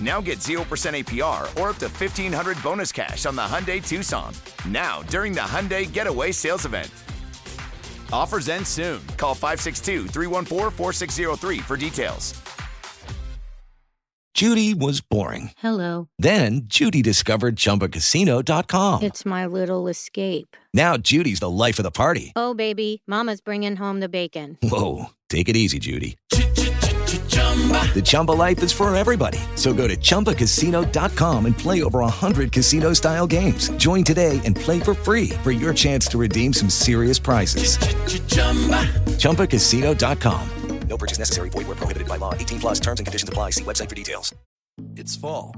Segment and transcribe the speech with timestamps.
[0.00, 4.34] Now get 0% APR or up to 1500 bonus cash on the Hyundai Tucson.
[4.68, 6.90] Now, during the Hyundai Getaway Sales Event.
[8.12, 9.00] Offers end soon.
[9.16, 12.34] Call 562 314 4603 for details.
[14.36, 15.52] Judy was boring.
[15.56, 16.10] Hello.
[16.18, 19.02] Then Judy discovered ChumbaCasino.com.
[19.02, 20.58] It's my little escape.
[20.74, 22.34] Now Judy's the life of the party.
[22.36, 24.58] Oh, baby, Mama's bringing home the bacon.
[24.62, 26.18] Whoa, take it easy, Judy.
[27.94, 29.38] The Chumba life is for everybody.
[29.54, 33.70] So go to ChumbaCasino.com and play over 100 casino style games.
[33.78, 37.78] Join today and play for free for your chance to redeem some serious prizes.
[39.16, 40.50] ChumbaCasino.com.
[40.88, 41.50] No purchase necessary.
[41.50, 42.32] Void where prohibited by law.
[42.34, 43.50] 18 plus terms and conditions apply.
[43.50, 44.34] See website for details.
[44.96, 45.54] It's fall.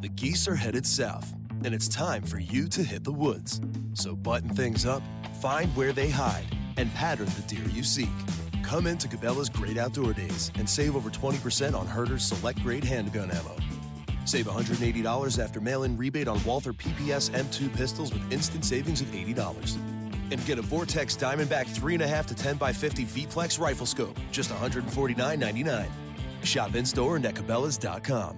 [0.00, 3.60] The geese are headed south, and it's time for you to hit the woods.
[3.92, 5.02] So button things up,
[5.42, 8.08] find where they hide, and pattern the deer you seek.
[8.62, 13.30] Come into Cabela's Great Outdoor Days and save over 20% on Herter's select grade handgun
[13.30, 13.56] ammo.
[14.24, 19.08] Save $180 after mail in rebate on Walther PPS M2 pistols with instant savings of
[19.08, 19.76] $80.
[20.30, 25.86] And get a Vortex Diamondback 3.5 to 10 by 50 V-Plex rifle scope, just $149.99.
[26.44, 28.36] Shop in store and at Cabela's.com.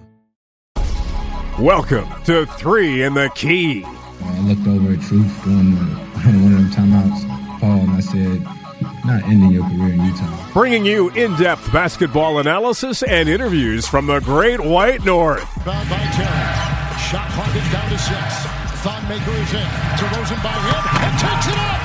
[1.59, 3.83] Welcome to Three in the Key.
[3.85, 8.62] I looked over at Truth doing the, one of them timeouts, Paul, and I said,
[9.05, 10.53] not ending your career in Utah.
[10.53, 15.43] Bringing you in depth basketball analysis and interviews from the Great White North.
[15.63, 16.99] Fouled by Terry.
[16.99, 18.45] Shot clock is down to six.
[18.81, 19.67] Thon Maker is in.
[19.99, 21.81] DeRozan by him and takes it up.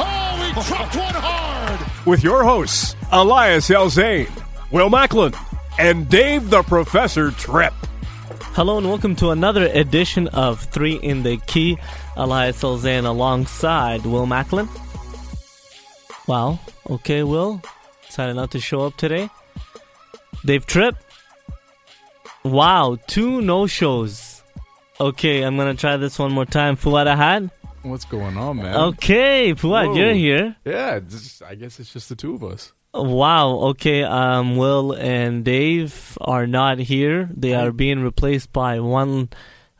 [0.00, 2.06] Oh, he dropped one hard.
[2.06, 4.30] With your hosts, Elias Elzane,
[4.70, 5.32] Will Macklin,
[5.78, 7.74] and Dave the Professor Tripp.
[8.52, 11.78] Hello and welcome to another edition of Three in the Key.
[12.16, 14.68] Elias Elzane alongside Will Macklin.
[16.28, 16.60] Wow.
[16.88, 17.60] Okay, Will.
[18.06, 19.28] Decided not to show up today.
[20.44, 20.94] Dave Tripp.
[22.44, 24.42] Wow, two no shows.
[25.00, 26.76] Okay, I'm gonna try this one more time.
[26.76, 27.50] Fuad Ahad.
[27.82, 28.76] What's going on, man?
[28.76, 29.94] Okay, Fuad, Whoa.
[29.96, 30.56] you're here.
[30.64, 32.72] Yeah, it's- I guess it's just the two of us.
[32.94, 33.50] Wow.
[33.72, 34.02] Okay.
[34.02, 37.28] Um, Will and Dave are not here.
[37.34, 39.28] They are being replaced by one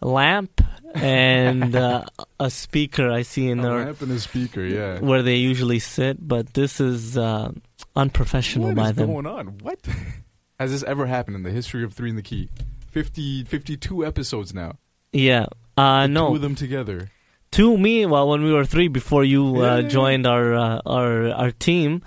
[0.01, 0.61] lamp
[0.95, 2.05] and uh,
[2.41, 3.11] a speaker.
[3.11, 4.99] I see in A their lamp and a speaker, yeah.
[5.01, 7.53] where they usually sit, but this is uh,
[7.97, 9.07] unprofessional What by is them.
[9.13, 9.47] going on?
[9.63, 9.79] What?
[10.59, 12.49] Has this ever happened in the history of Three in the Key?
[12.91, 14.79] 50, 52 episodes now.
[15.13, 15.47] Yeah.
[15.77, 16.29] Uh, The no.
[16.31, 17.11] Two of them together.
[17.51, 18.05] Two me.
[18.07, 19.89] Well, when we were three before you uh, Yeah.
[19.89, 22.03] joined our uh, our our team.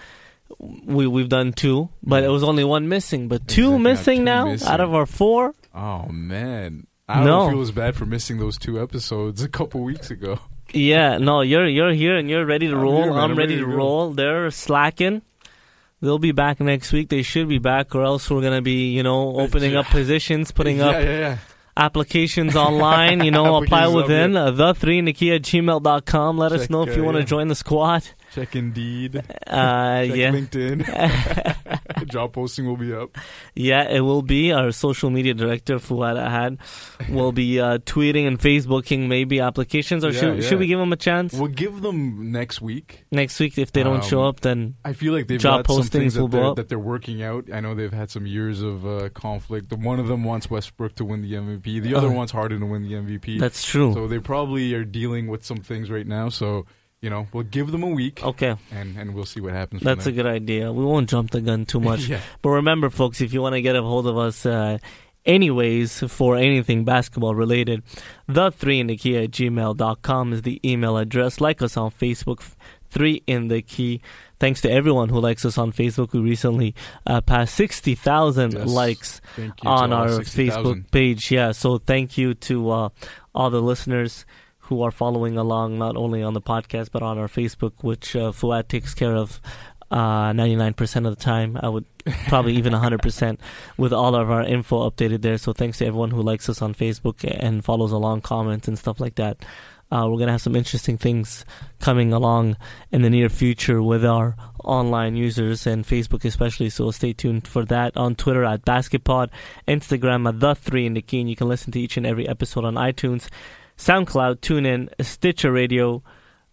[0.60, 3.28] We we've done two, but it was only one missing.
[3.28, 4.68] But two Exactly, missing two now missing.
[4.68, 5.56] out of our four.
[5.74, 6.86] Oh, man.
[7.16, 7.42] I No.
[7.42, 10.40] don't feel as bad for missing those two episodes a couple weeks ago.
[10.74, 13.04] Yeah, no, you're you're here and you're ready to I'm roll.
[13.04, 13.12] here.
[13.12, 14.12] I'm I'm ready ready to to roll.
[14.12, 15.22] They're slacking.
[16.02, 17.10] They'll be back next week.
[17.10, 20.78] They should be back, or else we're gonna be, you know, opening up positions, putting
[20.78, 21.38] yeah, up yeah, yeah.
[21.78, 23.22] applications online.
[23.26, 26.38] You know, apply within uh, the three Nikia at gmail.com.
[26.38, 28.04] Let us know if you uh, want to join the squad.
[28.34, 29.18] Check Indeed.
[29.18, 29.22] Uh,
[30.06, 32.06] Check yeah, LinkedIn.
[32.12, 33.16] Job posting will be up.
[33.56, 34.52] yeah, it will be.
[34.52, 36.58] Our social media director Fuad Ahad
[37.10, 40.50] will be uh, tweeting and Facebooking maybe applications, or Yeah, should yeah.
[40.50, 43.04] should we give them a chance We'll give them next week.
[43.12, 44.40] next week if they don't show Um, up?
[44.42, 46.56] Then I feel like they've Job got some things postings will that go they're, up.
[46.58, 47.46] that they're working out.
[47.54, 49.72] I know they've had some years of uh, conflict.
[49.74, 51.82] One of them wants Westbrook to win the MVP.
[51.82, 52.12] The other Oh.
[52.12, 53.40] wants Harden to win the MVP.
[53.40, 53.94] that's true.
[53.94, 56.30] so they probably are dealing with some things right now.
[56.30, 56.66] So
[57.02, 58.56] you know, we'll give them a week, okay.
[58.72, 59.82] and and we'll see what happens.
[59.82, 60.72] That's a good idea.
[60.72, 62.02] We won't jump the gun too much.
[62.08, 62.22] yeah.
[62.42, 64.78] But remember, folks, if you want to get a hold of us, uh,
[65.26, 67.82] anyways, for anything basketball related,
[68.28, 71.42] the three in the key at gmail.com is the email address.
[71.42, 72.44] Like us on Facebook,
[72.90, 74.02] three in the key.
[74.40, 76.14] Thanks to everyone who likes us on Facebook.
[76.14, 76.74] We recently
[77.06, 78.68] uh, passed 60,000 Yes.
[78.68, 80.64] likes Thank you to on our 60,000.
[80.64, 81.32] Facebook page.
[81.32, 82.90] Yeah, so thank you to uh,
[83.36, 84.26] all the listeners
[84.72, 88.32] who are following along, not only on the podcast, but on our Facebook, which uh,
[88.32, 89.42] Fuad takes care of
[89.92, 91.60] uh, 99% of the time.
[91.62, 91.84] I would
[92.30, 93.38] probably even 100%
[93.76, 95.38] with all of our info updated there.
[95.38, 99.02] So thanks to everyone who likes us on Facebook and follows along, comments and stuff
[99.02, 99.44] like that.
[99.92, 101.44] Uh, we're going to have some interesting things
[101.82, 102.56] coming along
[102.94, 106.70] in the near future with our online users and Facebook especially.
[106.70, 109.32] So stay tuned for that on Twitter at BasketPod,
[109.68, 111.20] Instagram at The Three in the Key.
[111.20, 113.28] And you can listen to each and every episode on iTunes,
[113.82, 116.04] SoundCloud, TuneIn, Stitcher Radio,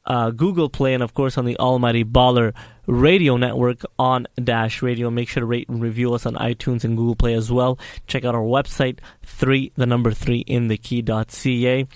[0.06, 2.54] uh, Google Play, and of course on the Almighty Baller
[2.86, 5.10] Radio Network on Dash Radio.
[5.10, 7.78] Make sure to rate and review us on iTunes and Google Play as well.
[8.06, 11.86] Check out our website, three the number three in the key key.ca.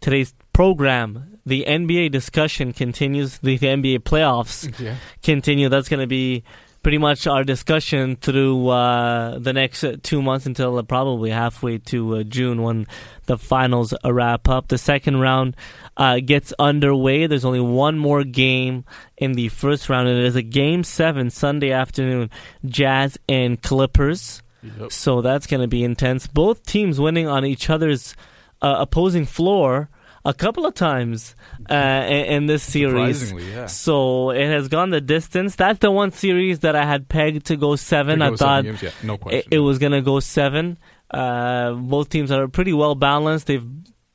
[0.00, 3.38] Today's program, the NBA discussion continues.
[3.38, 4.94] The, the NBA playoffs Yeah.
[5.24, 5.68] continue.
[5.68, 6.44] That's going to be
[6.86, 12.22] pretty much our discussion through uh, the next two months until probably halfway to uh,
[12.22, 12.86] June when
[13.24, 14.68] the finals wrap up.
[14.68, 15.56] The second round
[15.96, 17.26] uh, gets underway.
[17.26, 18.84] There's only one more game
[19.16, 22.30] in the first round, and it is a game seven Sunday afternoon.
[22.64, 24.40] Jazz and Clippers.
[24.62, 24.92] Yep.
[24.92, 26.28] So that's going to be intense.
[26.28, 28.14] Both teams winning on each other's
[28.62, 29.90] uh, opposing floor
[30.26, 31.36] a couple of times
[31.70, 33.20] uh, in, in this series.
[33.20, 33.66] Surprisingly, yeah.
[33.66, 35.54] So it has gone the distance.
[35.54, 38.18] That's the one series that I had pegged to go seven.
[38.18, 40.78] To I thought seven yeah, no it, it was going to go seven.
[41.10, 43.46] Uh, both teams are pretty well balanced.
[43.46, 43.66] They've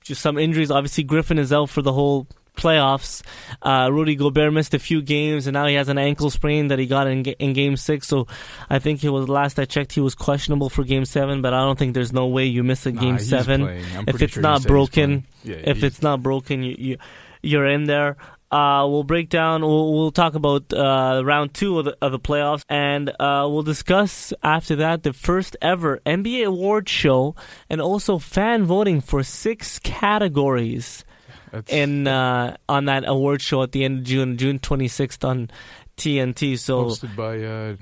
[0.03, 0.69] just some injuries.
[0.69, 3.21] Obviously, Griffin is out for the whole playoffs.
[3.61, 6.79] Uh, Rudy Gobert missed a few games, and now he has an ankle sprain that
[6.79, 8.07] he got in, in Game Six.
[8.07, 8.27] So
[8.69, 11.41] I think it was last I checked, he was questionable for Game Seven.
[11.41, 13.63] But I don't think there's no way you miss a Game he's Seven
[14.07, 15.25] if it's sure not broken.
[15.43, 16.97] Yeah, if it's not broken, you, you
[17.41, 18.17] you're in there.
[18.51, 19.61] Uh, we'll break down.
[19.61, 23.63] We'll, we'll talk about uh, round two of the, of the playoffs, and uh, we'll
[23.63, 27.33] discuss after that the first ever NBA award show,
[27.69, 31.05] and also fan voting for six categories
[31.51, 35.49] That's- in uh, on that award show at the end of June, June 26th on
[35.97, 36.57] TNT.
[36.57, 37.75] So hosted by uh,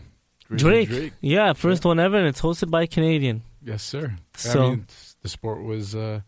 [0.56, 1.14] Drake, Drake.
[1.22, 3.44] yeah, first one ever, and it's hosted by a Canadian.
[3.64, 4.16] Yes, sir.
[4.36, 4.88] So- I mean,
[5.22, 6.22] the sport was uh,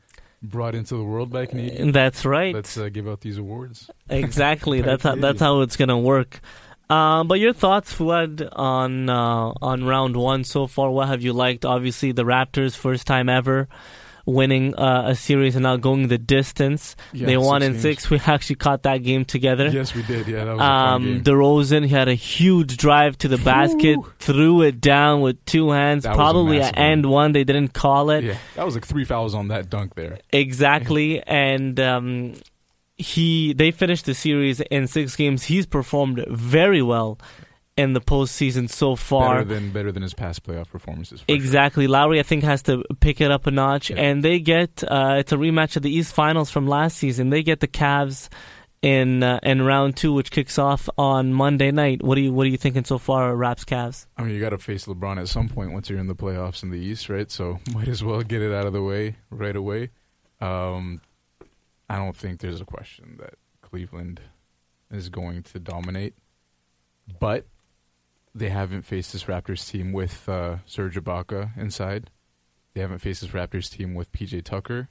[0.44, 1.80] brought into the world by Canadians.
[1.80, 2.54] And that's right.
[2.54, 3.90] Let's uh, give out these awards.
[4.10, 4.82] Exactly.
[4.88, 6.42] That's how that's how it's gonna work.
[6.90, 10.92] Um, but your thoughts, Fuad, on uh, on round one so far?
[10.92, 11.64] What have you liked?
[11.64, 13.70] Obviously, the Raptors first time ever
[14.26, 16.96] winning uh, a series and now going the distance.
[17.14, 18.10] Yeah, they won in six.
[18.10, 19.68] We actually caught that game together.
[19.68, 20.28] Yes, we did.
[20.28, 21.24] Yeah, that was a fun Um, game.
[21.24, 26.04] DeRozan he had a huge drive to the basket, threw it down with two hands,
[26.04, 27.32] That probably an end one.
[27.32, 28.24] They didn't call it.
[28.24, 30.20] Yeah, that was like three fouls on that dunk there.
[30.32, 32.34] Exactly, and um,
[32.98, 35.44] he they finished the series in six games.
[35.44, 37.18] He's performed very well
[37.82, 39.40] in the postseason so far.
[39.44, 41.22] Better than better than his past playoff performances.
[41.22, 41.36] for sure.
[41.36, 43.98] Exactly, Lowry I think has to pick it up a notch, Yeah.
[44.02, 47.30] and they get uh, it's a rematch of the East Finals from last season.
[47.30, 48.30] They get the Cavs
[48.82, 52.02] in uh, in round two, which kicks off on Monday night.
[52.04, 54.08] What do you what are you thinking so far, Raps Cavs?
[54.18, 56.64] I mean, you got to face LeBron at some point once you're in the playoffs
[56.64, 57.30] in the East, right?
[57.30, 59.90] So might as well get it out of the way right away.
[60.40, 61.02] Um,
[61.90, 64.20] I don't think there's a question that Cleveland
[64.90, 66.16] is going to dominate,
[67.20, 67.46] but
[68.34, 72.10] they haven't faced this Raptors team with uh, Serge Ibaka inside.
[72.74, 74.90] They haven't faced this Raptors team with PJ Tucker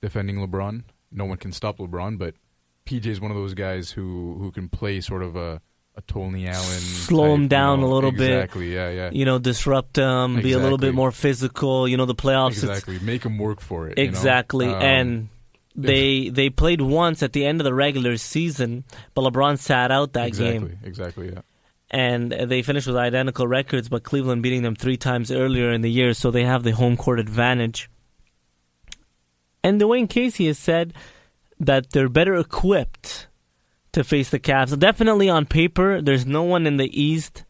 [0.00, 0.84] defending LeBron.
[1.10, 2.34] No one can stop LeBron, but
[2.86, 5.60] PJ is one of those guys who who can play sort of a
[5.96, 8.30] a Tony Allen, Slow type, him you down know, a little bit.
[8.30, 9.10] Exactly, yeah, yeah.
[9.12, 11.86] You know, disrupt them, be a little bit more physical.
[11.86, 12.50] You know, the playoffs.
[12.50, 13.96] Exactly, make him work for it.
[13.96, 14.10] you know?
[14.10, 15.28] Exactly, Um, and
[15.76, 18.84] they they played once at the end of the regular season,
[19.14, 21.40] but LeBron sat out that exactly, game, exactly, yeah.
[21.94, 23.88] And they finished with identical records.
[23.88, 26.96] But Cleveland beating them three times earlier in the year, so they have the home
[26.96, 27.88] court advantage.
[29.62, 30.92] And Dwane Casey has said
[31.60, 33.28] that they're better equipped
[33.92, 34.76] to face the Cavs.
[34.76, 37.44] Definitely on paper, there's no one in the East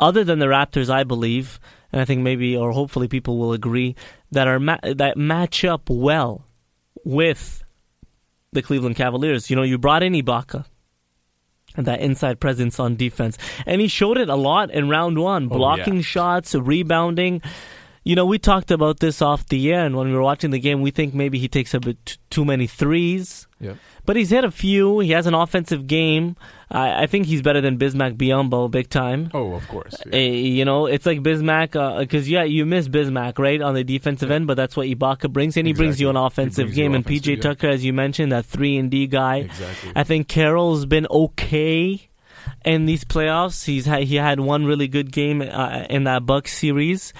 [0.00, 1.60] other than the Raptors, I believe,
[1.92, 3.96] and I think maybe or hopefully people will agree
[4.32, 6.46] that are ma- that match up well
[7.04, 7.62] with
[8.52, 9.50] the Cleveland Cavaliers.
[9.50, 10.64] You know, you brought in Ibaka.
[11.76, 13.36] And that inside presence on defense.
[13.66, 16.02] And he showed it a lot in round one, oh, blocking yeah.
[16.02, 17.42] shots, rebounding.
[18.04, 20.58] You know, we talked about this off the air, and when we were watching the
[20.58, 23.48] game, we think maybe he takes a bit t- too many threes.
[23.60, 23.78] Yep.
[24.06, 25.00] But he's hit a few.
[25.00, 26.36] He has an offensive game.
[26.70, 29.30] I, I think he's better than Bismack Biyombo, big time.
[29.32, 29.94] Oh, of course.
[30.12, 34.30] Uh, you know, it's like Bismack, because, yeah, you miss Bismack, right, on the defensive
[34.30, 36.94] end, but that's what Ibaka brings, and he brings you an offensive game.
[36.94, 37.42] And PJ yeah.
[37.42, 39.36] Tucker, as you mentioned, that 3 and D guy.
[39.38, 39.92] Exactly.
[39.96, 42.08] I think Carroll's been okay
[42.64, 43.64] in these playoffs.
[43.64, 47.14] He's had, he had one really good game uh, in that Bucks series.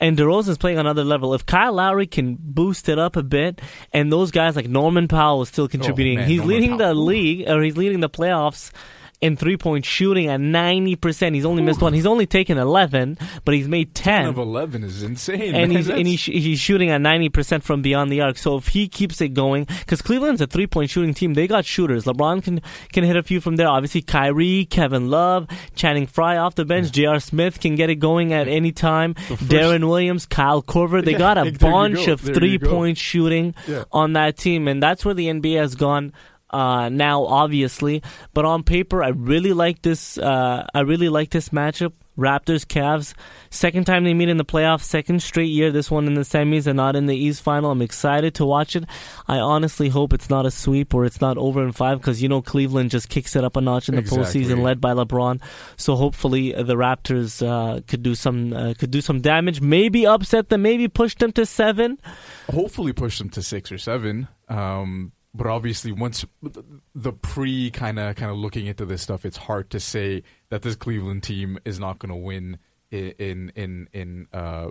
[0.00, 1.34] And DeRozan's playing on another level.
[1.34, 3.60] If Kyle Lowry can boost it up a bit,
[3.92, 6.76] and those guys like Norman Powell is still oh, contributing, Oh, man, he's Norman leading
[6.76, 8.70] the league or he's leading the playoffs
[9.20, 11.34] in three point shooting at 90%.
[11.34, 11.92] He's only missed one.
[11.92, 14.20] He's only taken 11, but he's made 10.
[14.22, 15.40] 10 of 11 is insane.
[15.42, 15.70] and man.
[15.72, 18.38] he's and he's, he's shooting at 90% from beyond the arc.
[18.38, 21.64] So if he keeps it going, because Cleveland's a three point shooting team, they got
[21.64, 22.04] shooters.
[22.04, 22.60] LeBron can
[22.92, 23.66] can hit a few from there.
[23.68, 27.18] Obviously, Kyrie, Kevin Love, Channing Frye off the bench, J.R.
[27.18, 29.14] Smith can get it going at any time.
[29.14, 31.70] first- Deron Williams, Kyle Korver, they Yeah, got a you go.
[31.70, 33.82] bunch of There three point shooting Yeah.
[33.90, 36.12] on that team, and that's where the NBA has gone.
[36.50, 38.02] Uh, now, obviously,
[38.34, 40.16] but on paper, I really like this.
[40.18, 41.92] Uh, I really like this matchup.
[42.18, 43.14] Raptors, Cavs.
[43.48, 44.82] Second time they meet in the playoffs.
[44.82, 45.70] Second straight year.
[45.70, 47.70] This one in the semis and not in the East final.
[47.70, 48.82] I'm excited to watch it.
[49.28, 52.28] I honestly hope it's not a sweep or it's not over in five because you
[52.28, 54.42] know Cleveland just kicks it up a notch in the Exactly.
[54.42, 55.40] postseason, led by LeBron.
[55.76, 59.60] So hopefully uh, the Raptors uh, could do some uh, could do some damage.
[59.60, 60.62] Maybe upset them.
[60.62, 62.00] Maybe push them to seven.
[62.50, 64.26] hopefully push them to six or seven.
[64.48, 66.24] Um, but obviously, once
[66.94, 70.62] the pre kind of kind of looking into this stuff, it's hard to say that
[70.62, 72.58] this Cleveland team is not going to win
[72.90, 74.70] in in in uh,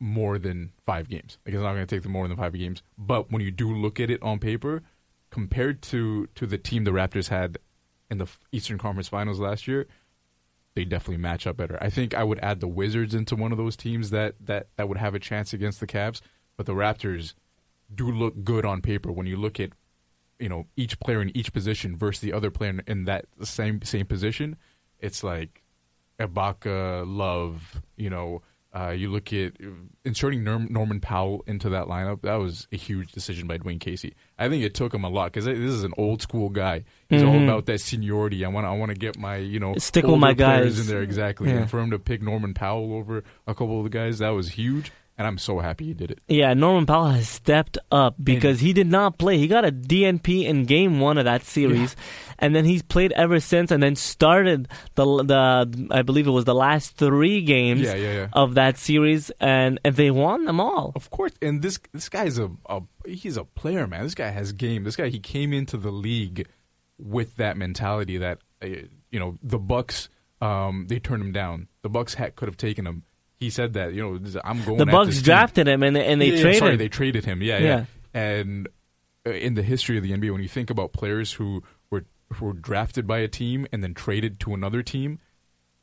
[0.00, 1.38] more than five games.
[1.44, 2.82] Like it's not going to take them more than five games.
[2.96, 4.82] But when you do look at it on paper,
[5.30, 7.58] compared to to the team the Raptors had
[8.10, 9.86] in the Eastern Conference Finals last year,
[10.74, 11.78] they definitely match up better.
[11.80, 14.88] I think I would add the Wizards into one of those teams that that that
[14.88, 16.20] would have a chance against the Cavs,
[16.56, 17.34] but the Raptors
[17.94, 19.70] do look good on paper when you look at
[20.38, 24.06] you know each player in each position versus the other player in- that same same
[24.06, 24.56] position.
[24.98, 25.62] It's like
[26.18, 28.42] Ibaka, Love, you know.
[28.74, 29.52] Uh, you look at
[30.02, 32.22] inserting Norm, Norman Powell into that lineup.
[32.22, 34.14] That was a huge decision by Dwane Casey.
[34.38, 36.84] I think it took him a lot because this is an old school guy.
[37.10, 37.44] He's all Mhm.
[37.44, 38.46] about that seniority.
[38.46, 40.80] I want I want to get my you know Stick with my guys.
[40.80, 41.50] in there exactly.
[41.50, 41.56] Yeah.
[41.58, 44.48] And for him to pick Norman Powell over a couple of the guys, that was
[44.52, 44.90] huge.
[45.18, 46.20] And I'm so happy he did it.
[46.26, 49.36] Yeah, Norman Powell has stepped up because he did not play.
[49.38, 51.94] He got a DNP in game one of that series,
[52.38, 53.70] and then he's played ever since.
[53.70, 58.12] And then started the the I believe it was the last three games Yeah, yeah,
[58.12, 58.28] yeah.
[58.32, 60.92] of that series, and, and they won them all.
[60.96, 64.04] Of course, and this this guy's a, a he's a player, man.
[64.04, 64.82] This guy has game.
[64.84, 66.48] This guy he came into the league
[66.98, 68.66] with that mentality that uh,
[69.10, 70.08] you know the Bucks
[70.40, 71.68] um, they turned him down.
[71.82, 73.04] The Bucks had, could have taken him.
[73.42, 74.78] He said that you know I'm going.
[74.78, 75.24] The Bucks team.
[75.24, 76.58] drafted him, and they, and they Yeah, yeah, traded.
[76.60, 77.42] Sorry, they traded him.
[77.42, 77.66] Yeah, yeah.
[77.66, 77.84] Yeah.
[78.14, 78.68] And
[79.26, 82.46] uh, in the history of the NBA, when you think about players who were who
[82.46, 85.18] were drafted by a team and then traded to another team,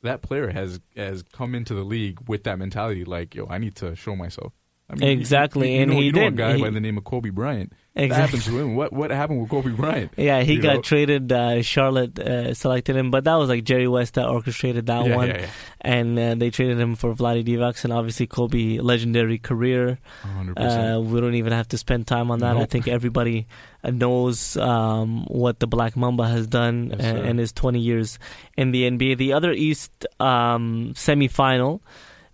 [0.02, 3.04] that player has has come into the league with that mentality.
[3.04, 4.54] Like, yo, I need to show myself.
[4.90, 6.80] I you- Exactly, you, you and know, he you know a guy He- by the
[6.80, 7.72] name of Kobe Bryant.
[7.94, 8.38] That Exactly.
[8.38, 8.76] happened to him.
[8.76, 10.12] What what happened with Kobe Bryant?
[10.16, 10.80] Yeah, he You got know?
[10.82, 11.30] traded.
[11.32, 15.16] Uh, Charlotte uh, selected him, but that was like Jerry West that orchestrated that Yeah,
[15.16, 15.46] one, yeah, yeah.
[15.80, 19.98] and uh, they traded him for Vlade Divac, and obviously Kobe legendary career.
[20.24, 20.54] 100%.
[20.56, 22.56] Uh, we don't even have to spend time on that.
[22.56, 23.48] I think everybody
[23.82, 28.18] uh, knows um, what the Black Mamba has done Yes, in his 20 years
[28.56, 29.18] in the NBA.
[29.18, 31.80] The other East um, semifinal,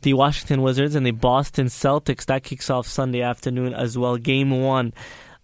[0.02, 4.16] the Washington Wizards and the Boston Celtics, that kicks off Sunday afternoon as well.
[4.16, 4.92] Game one.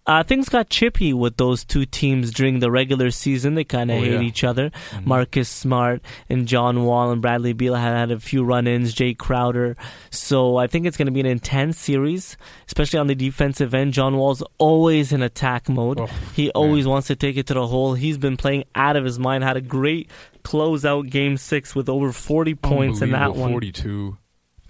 [0.05, 3.55] Uh, things got chippy with those two teams during the regular season.
[3.55, 4.19] They kind of Oh, hate yeah.
[4.19, 4.69] each other.
[4.91, 5.05] Mhm.
[5.05, 8.93] Marcus Smart and John Wall and Bradley Beal had had a few run-ins.
[8.93, 9.77] Jay Crowder.
[10.09, 12.35] So I think it's going to be an intense series,
[12.67, 13.93] especially on the defensive end.
[13.93, 16.01] John Wall's always in attack mode.
[16.01, 17.93] Oh, he always wants to take it to the hole.
[17.93, 19.45] He's been playing out of his mind.
[19.45, 20.09] Had a great
[20.43, 23.51] closeout game six with over 40 points in that one.
[23.51, 24.17] 42,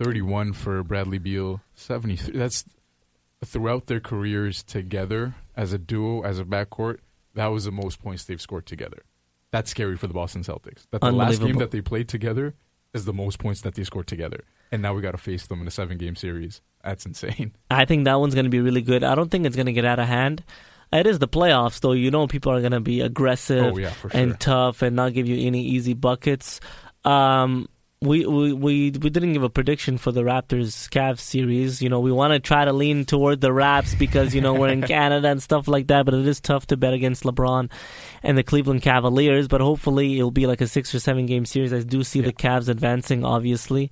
[0.04, 2.38] 31 for Bradley Beal, 73.
[2.38, 2.66] That's
[3.46, 7.00] throughout their careers together as a duo, as a backcourt,
[7.36, 9.04] that was the most points they've scored together.
[9.52, 10.88] That's scary for the Boston Celtics.
[10.92, 12.56] That the last game that they played together
[12.94, 14.44] is the most points that they scored together.
[14.72, 16.62] And now we got to face them in a seven game series.
[16.84, 17.54] That's insane.
[17.70, 19.04] I think that one's going to be really good.
[19.04, 20.44] I don't think it's going to get out of hand.
[20.92, 21.94] It is the playoffs, though.
[21.94, 25.14] You know, people are going to be aggressive Oh, yeah, for and tough and not
[25.14, 26.60] give you any easy buckets.
[27.04, 27.68] Um,
[28.04, 31.82] we, we we we didn't give a prediction for the Raptors Cavs series.
[31.82, 34.70] You know, we want to try to lean toward the Raps because you know we're
[34.70, 36.06] in Canada and stuff like that.
[36.06, 37.72] But it is tough to bet against LeBron
[38.22, 39.48] and the Cleveland Cavaliers.
[39.48, 41.74] But hopefully, it'll be like a six or seven game series.
[41.74, 43.92] I do see the Cavs advancing, obviously,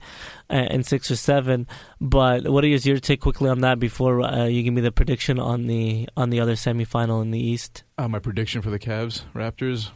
[0.50, 1.68] uh, in six or seven.
[2.00, 5.40] But what is your take quickly on that before uh, you give me the prediction
[5.40, 7.84] on the on the other semifinal in the East?
[7.98, 9.92] Uh, my prediction for the Cavs Raptors,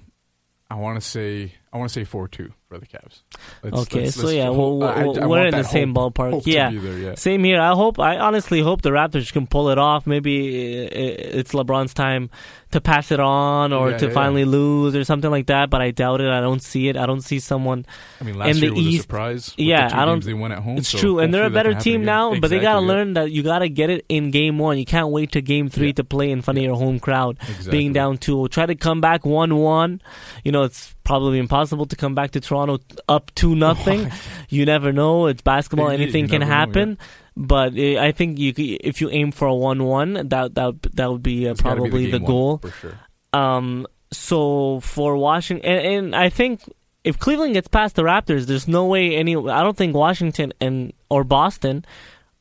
[0.70, 3.22] I want to say I want to say four two for the Cavs.
[3.64, 6.16] Let's- okay, let's- so let's yeah, hope- we're, I- I we're, in the same hope-
[6.16, 6.32] ballpark.
[6.32, 6.70] hope yeah.
[6.72, 7.16] there, yeah.
[7.16, 7.60] same here.
[7.62, 8.00] I hope.
[8.00, 10.06] I honestly hope the Raptors can pull it off.
[10.08, 12.30] Maybe it's LeBron's time
[12.72, 14.48] to pass it on or Yeah, to yeah, finally yeah.
[14.50, 15.70] lose or something like that.
[15.70, 16.30] But I doubt it.
[16.30, 16.98] I don't see it.
[16.98, 17.86] I don't see someone.
[18.20, 19.02] I mean, last in year the was a East.
[19.04, 20.24] surprise with yeah, I don't.
[20.24, 22.06] they won at home, It's so true, and they're a better team again.
[22.06, 22.36] now.
[22.40, 24.78] But they gotta learn that you gotta get it in game one.
[24.78, 27.72] You can't wait to game three to play in front of your home crowd, Exactly.
[27.72, 28.48] being down two.
[28.50, 30.02] Try to come back one one.
[30.44, 34.12] You know, it's probably impossible to come back to Toronto up to nothing.
[34.50, 35.28] you never know.
[35.28, 36.98] It's basketball; Yeah, anything can never know, happen.
[37.38, 41.48] But I think you, if you aim for a one-one, that that that would be
[41.48, 42.58] uh, It's be probably the, one, goal.
[42.58, 43.00] for sure.
[43.34, 46.62] Um, so for Washington, and, and I think
[47.04, 49.36] if Cleveland gets past the Raptors, there's no way any.
[49.36, 51.86] I don't think Washington and or Boston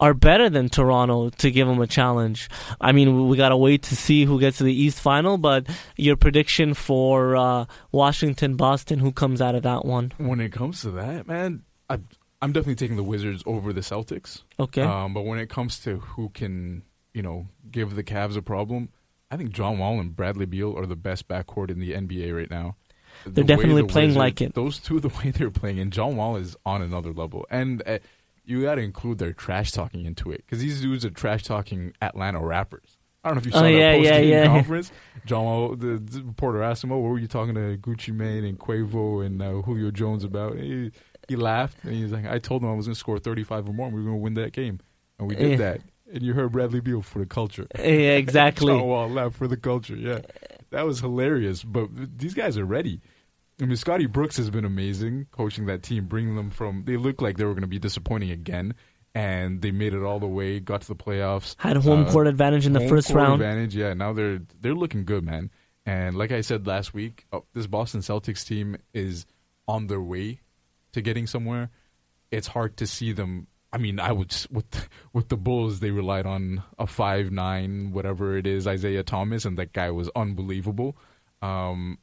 [0.04, 2.50] are better than Toronto to give them a challenge.
[2.80, 5.38] I mean, we gotta wait to see who gets to the East Final.
[5.38, 10.12] But your prediction for uh, Washington, Boston, who comes out of that one?
[10.18, 11.98] When it comes to that, man, I,
[12.42, 14.42] I'm definitely taking the Wizards over the Celtics.
[14.60, 14.82] Okay.
[14.82, 16.82] Um, but when it comes to who can,
[17.14, 18.90] you know, give the Cavs a problem,
[19.30, 22.50] I think John Wall and Bradley Beal are the best backcourt in the NBA right
[22.50, 22.76] now.
[23.24, 24.54] They're The definitely the playing Wizards- like it.
[24.54, 27.46] Those two, the way they're playing, and John Wall is on another level.
[27.48, 27.98] And uh,
[28.44, 31.92] you got to include their trash talking into it because these dudes are trash talking
[32.02, 32.98] Atlanta rappers.
[33.22, 34.46] I don't know if you Oh, saw yeah, that yeah, post game yeah.
[34.46, 34.92] conference.
[35.24, 38.44] John Wall, the, the reporter asked him, "Oh, what were you talking to Gucci Mane
[38.44, 40.90] and Quavo and uh, Julio Jones about?" He,
[41.28, 43.68] he laughed and he was like, "I told him I was going to score 35
[43.68, 44.78] or more, and we were going to win that game,
[45.18, 45.56] and we did Yeah.
[45.56, 45.80] that."
[46.12, 47.66] And you heard Bradley Beal for the culture.
[47.78, 48.66] Yeah, exactly.
[48.66, 49.96] John Wall laughed for the culture.
[49.96, 50.20] Yeah,
[50.70, 51.64] that was hilarious.
[51.64, 53.00] But these guys are ready.
[53.60, 56.84] I mean, Scotty Brooks has been amazing coaching that team, bringing them from.
[56.84, 58.74] They looked like they were going to be disappointing again,
[59.14, 61.54] and they made it all the way, got to the playoffs.
[61.58, 63.40] Had home Uh, court advantage in the first court round.
[63.40, 63.94] Advantage, yeah.
[63.94, 65.50] Now they're they're looking good, man.
[65.86, 69.26] And like I said last week, oh, this Boston Celtics team is
[69.68, 70.40] on their way
[70.92, 71.70] to getting somewhere.
[72.30, 73.46] It's hard to see them.
[73.72, 78.36] I mean, I would with with the Bulls, they relied on a five nine whatever
[78.36, 80.96] it is, Isaiah Thomas, and that guy was unbelievable.
[81.42, 81.98] Um,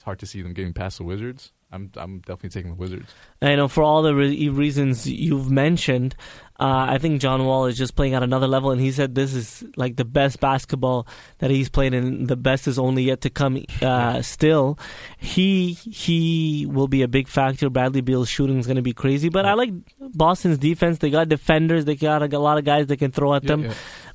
[0.00, 1.52] it's hard to see them getting past the Wizards.
[1.70, 3.12] I'm I'm definitely taking the Wizards.
[3.42, 6.16] I know for all the re- reasons you've mentioned,
[6.58, 9.34] uh, I think John Wall is just playing at another level, and he said this
[9.34, 11.06] is like the best basketball
[11.38, 13.62] that he's played, and the best is only yet to come.
[13.82, 14.78] Uh, still,
[15.18, 17.68] he he will be a big factor.
[17.68, 20.98] Bradley Beal's shooting is going to be crazy, but I like Boston's defense.
[20.98, 21.84] They got defenders.
[21.84, 23.62] They got a, lot of guys that can throw at Yeah, them.
[23.64, 23.72] yeah.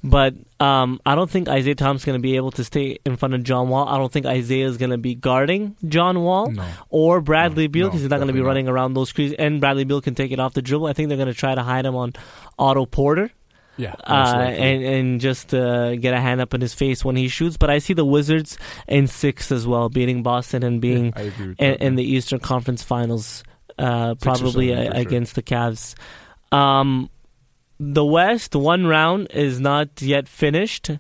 [0.10, 3.18] But um, I don't think Isaiah Thomas is going to be able to stay in
[3.18, 3.88] front of John Wall.
[3.88, 6.66] I don't think Isaiah is going to be guarding John Wall No.
[6.90, 9.34] or Bradley Beal no, because he's not going to be running around those screens.
[9.38, 10.88] And Bradley Beal can take it off the dribble.
[10.88, 12.14] I think they're going to try to hide him on
[12.58, 13.32] Otto Porter.
[13.78, 17.28] Yeah, Uh, and and just uh, get a hand up in his face when he
[17.28, 17.58] shoots.
[17.58, 21.56] But I see the Wizards in six as well, beating Boston and being with in,
[21.60, 23.44] that, in the Eastern Conference Finals,
[23.78, 25.02] uh, probably uh, for sure.
[25.02, 25.96] against the Cavs.
[26.54, 27.10] Um,
[27.80, 30.92] the West, one round is not yet finished.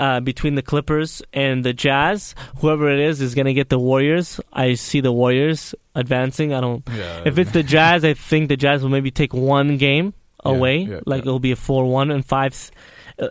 [0.00, 3.78] Uh, between the Clippers and the Jazz, whoever it is is going to get the
[3.78, 4.40] Warriors.
[4.52, 6.52] I see the Warriors advancing.
[6.52, 6.82] I don't.
[6.92, 7.22] Yeah.
[7.24, 10.12] If it's the Jazz, I think the Jazz will maybe take one game
[10.44, 10.78] away.
[10.78, 11.28] yeah, like yeah.
[11.28, 12.72] it'll be a four-one and five.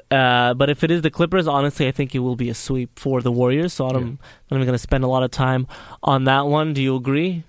[0.09, 2.97] Uh, but if it is the Clippers, honestly, I think it will be a sweep
[2.97, 3.73] for the Warriors.
[3.73, 4.01] So I'm Yeah.
[4.49, 5.67] not even going to spend a lot of time
[6.01, 6.71] on that one.
[6.73, 7.43] Do you agree?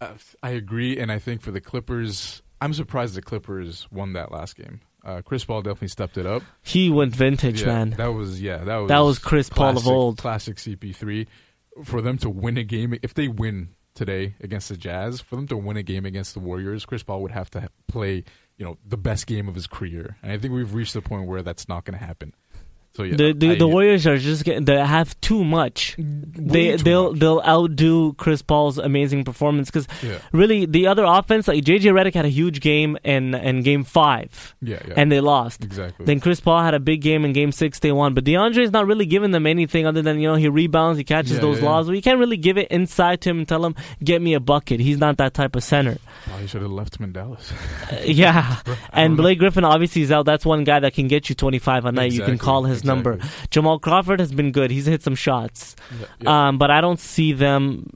[0.00, 4.32] Uh, I agree, and I think for the Clippers, I'm surprised the Clippers won that
[4.32, 4.80] last game.
[5.06, 6.42] Uh, Chris Paul definitely stepped it up.
[6.62, 7.90] He went vintage, yeah, man.
[7.90, 10.18] That was yeah, that was That was Chris Paul of old.
[10.18, 11.28] Classic CP3.
[11.84, 15.46] For them to win a game, if they win today against the Jazz, for them
[15.48, 18.24] to win a game against the Warriors, Chris Paul would have to play,
[18.56, 20.16] you know, the best game of his career.
[20.22, 22.34] And I think we've reached the point where that's not going to happen.
[22.96, 25.94] So yeah, the the, I- the Warriors are just getting they have too much.
[25.98, 27.20] They too they'll much.
[27.20, 30.18] they'll outdo Chris Paul's amazing performance because Yeah.
[30.32, 34.54] really the other offense like JJ Redick had a huge game in in game five.
[34.62, 34.94] Yeah, yeah.
[34.96, 35.62] and they lost.
[35.62, 36.06] Exactly.
[36.06, 37.78] Then Chris Paul had a big game in game six.
[37.80, 40.96] They won, but DeAndre's not really giving them anything other than you know he rebounds,
[40.96, 41.70] he catches Yeah, those yeah, yeah.
[41.70, 41.86] laws.
[41.88, 44.40] But you can't really give it inside to him and tell him get me a
[44.40, 44.80] bucket.
[44.80, 45.98] He's not that type of center.
[46.36, 47.52] Probably should have left him in Dallas.
[48.04, 48.60] yeah,
[48.92, 50.26] and Blake Griffin obviously is out.
[50.26, 52.12] That's one guy that can get you 25 a night.
[52.12, 53.18] You can call his number.
[53.50, 54.70] Jamal Crawford has been good.
[54.70, 56.48] He's hit some shots, Yeah, yeah.
[56.48, 57.90] Um, but I don't see them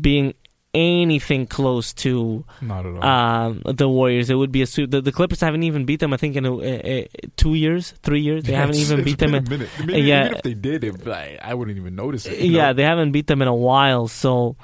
[0.00, 0.34] being
[0.72, 3.04] anything close to Not at all.
[3.04, 4.28] um, the Warriors.
[4.28, 4.90] It would be a suit.
[4.90, 6.12] The, the Clippers haven't even beat them.
[6.12, 6.64] I think in a, a,
[7.02, 8.42] a- two years, three years.
[8.44, 9.34] They Yeah, haven't even beat them.
[9.36, 9.68] in, a minute.
[9.86, 12.40] Yeah, Even if they did, it, I, I wouldn't even notice it.
[12.40, 12.72] yeah, know?
[12.72, 14.08] they haven't beat them in a while.
[14.08, 14.56] So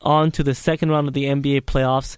[0.00, 2.16] on to the second round of the NBA playoffs,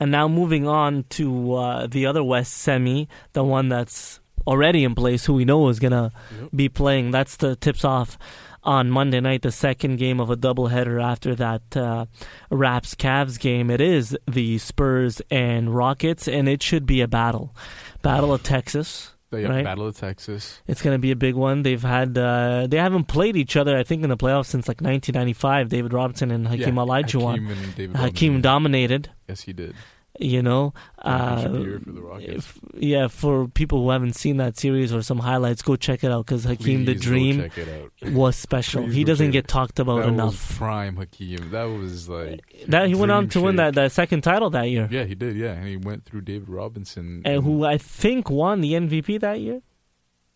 [0.00, 4.94] and now moving on to uh, the other West semi, the one that's already in
[4.94, 6.12] place, who we know is gonna
[6.54, 7.10] be playing.
[7.10, 8.18] That's the tips off
[8.62, 12.06] on Monday night, the second game of a doubleheader after that uh,
[12.50, 13.70] Raps Cavs game.
[13.70, 17.54] It is the Spurs and Rockets, and it should be a battle,
[18.02, 19.13] battle of Texas.
[19.42, 19.64] The right?
[19.64, 20.60] Battle of Texas.
[20.66, 21.62] It's going to be a big one.
[21.62, 24.80] They've had uh, they haven't played each other, I think, in the playoffs since like
[24.80, 25.68] 1995.
[25.68, 27.32] David Robinson and Hakeem Yeah, Olajuwon.
[27.32, 29.10] Hakeem and David Hakeem dominated.
[29.28, 29.74] Yes, he did.
[30.20, 33.08] You know, uh, for the if- yeah.
[33.08, 36.44] For people who haven't seen that series or some highlights, go check it out because
[36.44, 37.68] Hakeem the Please Dream check it
[38.02, 38.12] out.
[38.12, 38.84] was special.
[38.84, 40.56] Please he doesn't get talked about that enough.
[40.56, 41.50] Prime Hakeem.
[41.50, 44.88] That was like that he went on to win that, that second title that year,
[44.88, 45.34] Yeah, he did.
[45.36, 47.22] Yeah, and he went through David Robinson.
[47.24, 49.62] and who I think won the MVP that year.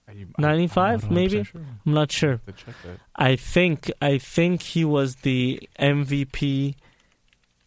[0.09, 1.45] I- I'm- I'm five, not 100% maybe.
[1.45, 1.61] sure.
[1.87, 2.41] I'm not sure.
[2.47, 2.99] To check that.
[3.15, 6.75] I think I think he was the MVP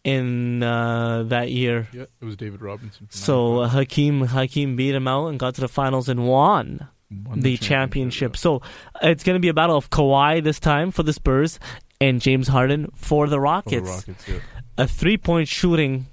[0.04, 1.88] in uh, that year.
[1.94, 3.08] Yeah, it was David Robinson.
[3.12, 3.72] So uh, 95.
[3.74, 6.88] Hakeem Hakeem beat him out and got to the finals and won
[7.26, 8.38] Won the championship.
[8.38, 8.62] So
[9.02, 11.60] it's going to be a battle of Kawhi this time for the Spurs
[12.00, 13.84] and James Harden for the For Rockets.
[14.06, 14.40] the Rockets, yeah.
[14.78, 16.06] A three-point shooting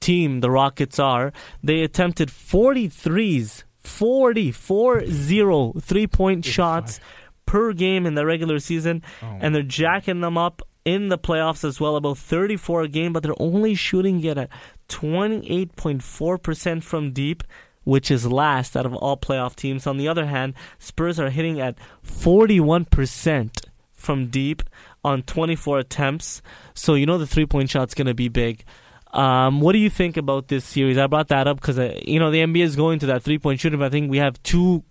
[0.00, 1.32] team the Rockets are.
[1.62, 7.00] They attempted 43s, 40, 0 three-point shots
[7.46, 11.64] per game in the regular season Oh, and they're jacking them up in the playoffs
[11.64, 14.48] as well, about 34 a game, but they're only shooting at
[14.88, 17.44] 28.4% from deep,
[17.84, 19.86] which is last out of all playoff teams.
[19.86, 23.50] On the other hand, Spurs are hitting at 41%
[23.92, 24.62] from deep
[25.04, 26.42] on 24 attempts.
[26.74, 28.64] So you know the three point shot's going to be big.
[29.12, 30.96] Um, what do you think about this series?
[30.96, 33.38] I brought that up because uh, you know the NBA is going to that three
[33.38, 33.78] point shooting.
[33.78, 34.84] But I think we have two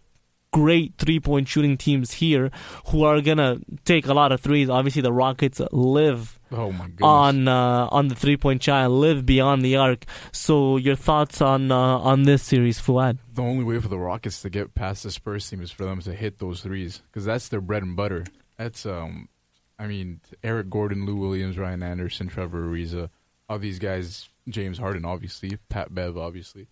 [0.51, 2.51] great three point shooting teams here
[2.87, 4.69] who are gonna take a lot of threes.
[4.69, 9.61] Obviously, the Rockets live Oh my on uh, on the three point shot, live beyond
[9.63, 10.05] the arc.
[10.31, 13.19] So, your thoughts on uh, on this series, Fuad?
[13.33, 16.01] the only way for the Rockets to get past the Spurs team is for them
[16.01, 18.25] to hit those threes because that's their bread and butter.
[18.57, 19.29] That's um,
[19.77, 23.09] I mean Eric Gordon, Lou Williams, Ryan Anderson, Trevor Ariza,
[23.47, 26.67] all these guys, James Harden, obviously, Pat Bev, obviously.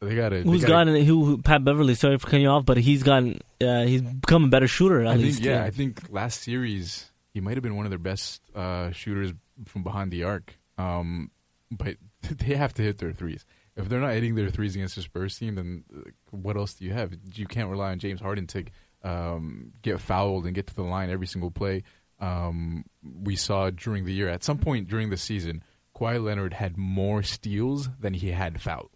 [0.00, 0.36] They gotta.
[0.36, 1.38] they Who's gotta- gotten who, who?
[1.38, 1.94] Pat Beverley.
[1.94, 5.06] Sorry for cutting you off, but he's gotten uh, he's become a better shooter at
[5.08, 5.38] I least.
[5.38, 8.90] think yeah, I think last series he might have been one of their best uh,
[8.92, 9.32] shooters
[9.66, 10.54] from behind the arc.
[10.78, 11.30] Um,
[11.70, 11.96] but
[12.30, 13.44] they have to hit their threes.
[13.76, 16.84] If they're not hitting their threes against the Spurs team, then uh, what else do
[16.84, 17.12] you have?
[17.34, 18.64] You can't rely on James Harden to
[19.02, 21.82] um, get fouled and get to the line every single play.
[22.18, 22.84] Um,
[23.22, 25.62] we saw during the year, at some point during the season,
[25.94, 28.90] Kawhi Leonard had more steals than he had fouls.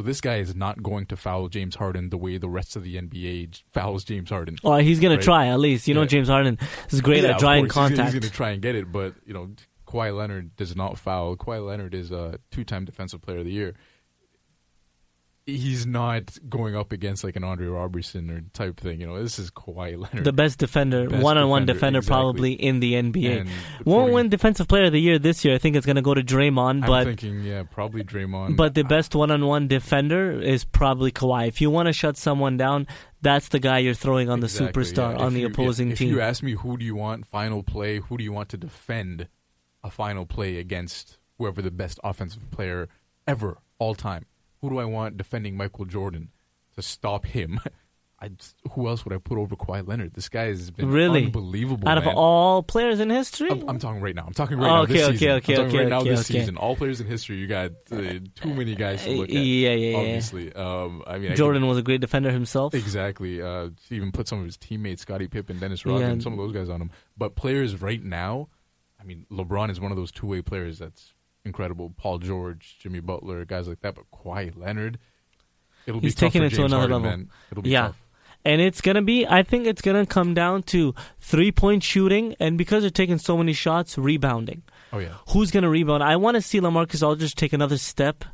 [0.00, 2.84] So this guy is not going to foul James Harden the way the rest of
[2.84, 4.56] the NBA fouls James Harden.
[4.64, 5.22] Or he's gonna Right?
[5.22, 5.86] try at least.
[5.86, 6.58] You know, James Harden
[6.88, 7.64] is great Yeah, at drawing.
[7.66, 8.12] He's gonna- contact.
[8.14, 9.50] He's going to try and get it, but you know,
[9.86, 11.36] Kawhi Leonard does not foul.
[11.36, 13.74] Kawhi Leonard is a two-time Defensive Player of the Year.
[15.46, 19.00] He's not going up against like an Andre Roberson or type thing.
[19.00, 22.10] You know, this is Kawhi Leonard, the best defender, one-on-one defender, defender, exactly.
[22.14, 23.48] probably in the NBA.
[23.84, 25.54] Won't win Defensive Player of the Year this year.
[25.54, 28.56] I think it's going to go to Draymond, I'm but thinking, yeah, probably Draymond.
[28.56, 31.48] but the best one-on-one defender is probably Kawhi.
[31.48, 32.86] If you want to shut someone down,
[33.20, 35.24] that's the guy you're throwing on the Exactly, superstar yeah.
[35.24, 36.08] on the you- opposing if, team.
[36.10, 38.56] If you ask me who do you want final play, who do you want to
[38.56, 39.26] defend
[39.82, 42.88] a final play against whoever the best offensive player
[43.26, 44.26] ever all time?
[44.60, 46.30] Who do I want defending Michael Jordan
[46.76, 47.60] to stop him?
[48.22, 48.28] I
[48.72, 50.12] who else would I put over Kawhi Leonard?
[50.12, 51.24] This guy has been Really?
[51.24, 51.88] unbelievable.
[51.88, 52.14] Out of man.
[52.18, 54.24] all players in history, I'm, I'm talking right now.
[54.26, 54.82] I'm talking right Oh, now.
[54.82, 55.30] okay, This okay, season.
[55.36, 56.00] okay, I'm okay, right now.
[56.00, 56.38] okay, This okay.
[56.40, 57.36] season, all players in history.
[57.36, 57.96] You got uh,
[58.34, 59.34] too many guys to look at.
[59.36, 59.96] Yeah, yeah, yeah.
[59.96, 62.74] Obviously, um, I mean, I Jordan can- was a great defender himself.
[62.74, 63.40] Exactly.
[63.40, 65.92] Uh, even put some of his teammates, Scottie Pippen, Dennis Yeah.
[65.92, 66.90] Rodman, some of those guys on him.
[67.16, 68.48] But players right now,
[69.00, 71.92] I mean, LeBron is one of those two way players that's incredible.
[71.96, 73.94] Paul George, Jimmy Butler, guys like that.
[73.94, 74.98] But Kawhi Leonard,
[75.86, 77.10] it'll He's be tough taking it to another Harden, level.
[77.10, 77.30] Man.
[77.50, 77.88] It'll be yeah.
[77.88, 78.02] tough.
[78.42, 79.26] And it's gonna be.
[79.26, 83.36] I think it's gonna come down to three point shooting, and because they're taking so
[83.36, 84.62] many shots, rebounding.
[84.94, 85.14] Oh yeah.
[85.28, 86.02] Who's gonna rebound?
[86.02, 88.24] I want to see Lamarcus Aldridge take another step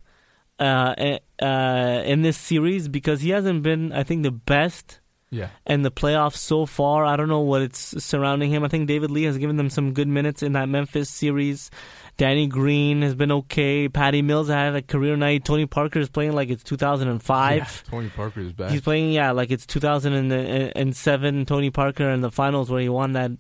[0.61, 5.49] uh, eh, uh, in this series because he hasn't been, I think, the best Yeah.
[5.67, 7.05] in the playoffs so far.
[7.05, 8.63] I don't know what it's surrounding him.
[8.63, 11.69] I think David Lee has given them some good minutes in that Memphis series.
[12.17, 13.89] Danny Green has been okay.
[13.89, 15.45] Patty Mills had a career night.
[15.45, 17.57] Tony Parker is playing like it's 2005.
[17.57, 18.71] Yeah, Tony Parker is back.
[18.71, 21.47] He's playing, yeah, like it's 2007.
[21.47, 23.33] Tony Parker in the finals where he won that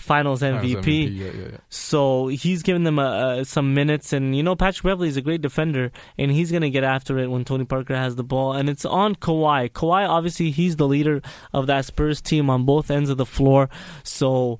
[0.00, 1.16] finals Finals MVP.
[1.16, 1.56] Yeah, yeah, yeah.
[1.68, 5.22] So he's giving them uh, uh, some minutes, and you know Patrick Beverley is a
[5.22, 8.68] great defender, and he's gonna get after it when Tony Parker has the ball, and
[8.68, 9.70] it's on Kawhi.
[9.70, 11.20] Kawhi, obviously, he's the leader
[11.52, 13.68] of that Spurs team on both ends of the floor,
[14.02, 14.58] so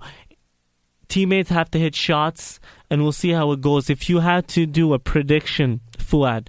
[1.10, 3.90] teammates have to hit shots, and we'll see how it goes.
[3.90, 6.48] If you had to do a prediction, Fuad,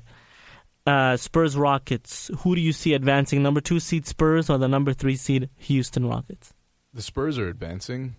[0.88, 3.44] uh, Spurs Rockets, who do you see advancing?
[3.44, 6.54] Number two seed Spurs or the number three seed Houston Rockets?
[6.94, 8.16] The Spurs are advancing,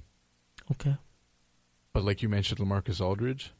[0.71, 0.97] Okay.
[1.93, 3.53] but like you mentioned, Lamarcus Aldridge.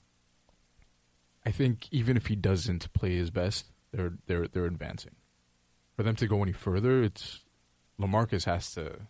[1.45, 5.17] I think even if he doesn't play his best, they're they're they're advancing.
[5.97, 7.41] For them to go any further, it's
[8.01, 9.01] Lamarcus has to.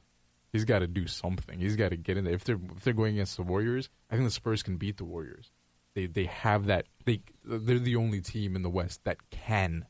[0.53, 1.59] He's got to do something.
[1.59, 2.35] He's got to get in there.
[2.35, 5.05] If they're if they're going against the Warriors, I think the Spurs can beat the
[5.05, 5.51] Warriors.
[5.95, 6.87] They they have that.
[7.05, 9.87] They they're the only team in the West that can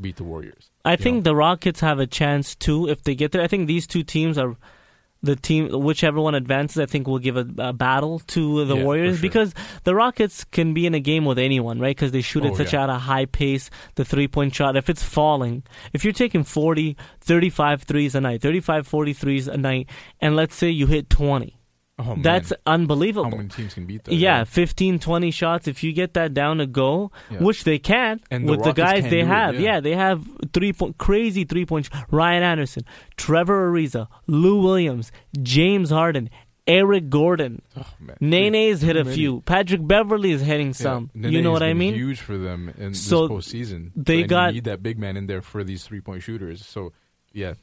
[0.00, 0.70] beat the Warriors.
[0.84, 1.22] I think know?
[1.22, 3.42] the Rockets have a chance too if they get there.
[3.42, 4.56] I think these two teams are
[5.24, 6.78] the team, whichever one advances.
[6.78, 9.22] I think will give a, a battle to the Yeah, Warriors sure.
[9.22, 11.96] because the Rockets can be in a game with anyone, right?
[11.96, 12.84] Because they shoot Oh, at such yeah.
[12.84, 13.70] at a high pace.
[13.96, 18.42] The three point shot, if it's falling, if you're taking 40, 35 threes a night,
[18.42, 19.88] 35, 40 threes a night,
[20.20, 21.58] and let's say you hit 20.
[21.96, 22.22] Oh, man.
[22.22, 23.30] That's unbelievable.
[23.30, 24.14] How many teams can beat that?
[24.14, 24.48] Yeah, right?
[24.48, 25.68] 15, 20 shots.
[25.68, 27.38] If you get that down a goal, Yeah.
[27.38, 29.60] which they can And the with the, Rockets guys they do it, have.
[29.60, 29.78] yeah.
[29.78, 31.88] they have three point crazy three point.
[32.10, 32.82] Ryan Anderson,
[33.16, 36.30] Trevor Ariza, Lou Williams, James Harden,
[36.66, 37.62] Eric Gordon.
[37.76, 38.16] Oh, man.
[38.20, 39.42] Nene's hit a few.
[39.42, 41.10] Patrick Beverley is hitting some.
[41.14, 41.94] Nene you know what I mean?
[41.94, 43.92] Huge for them in So this postseason.
[43.94, 46.66] they and got- need that big man in there for these three point shooters.
[46.66, 46.92] So
[47.32, 47.54] yeah,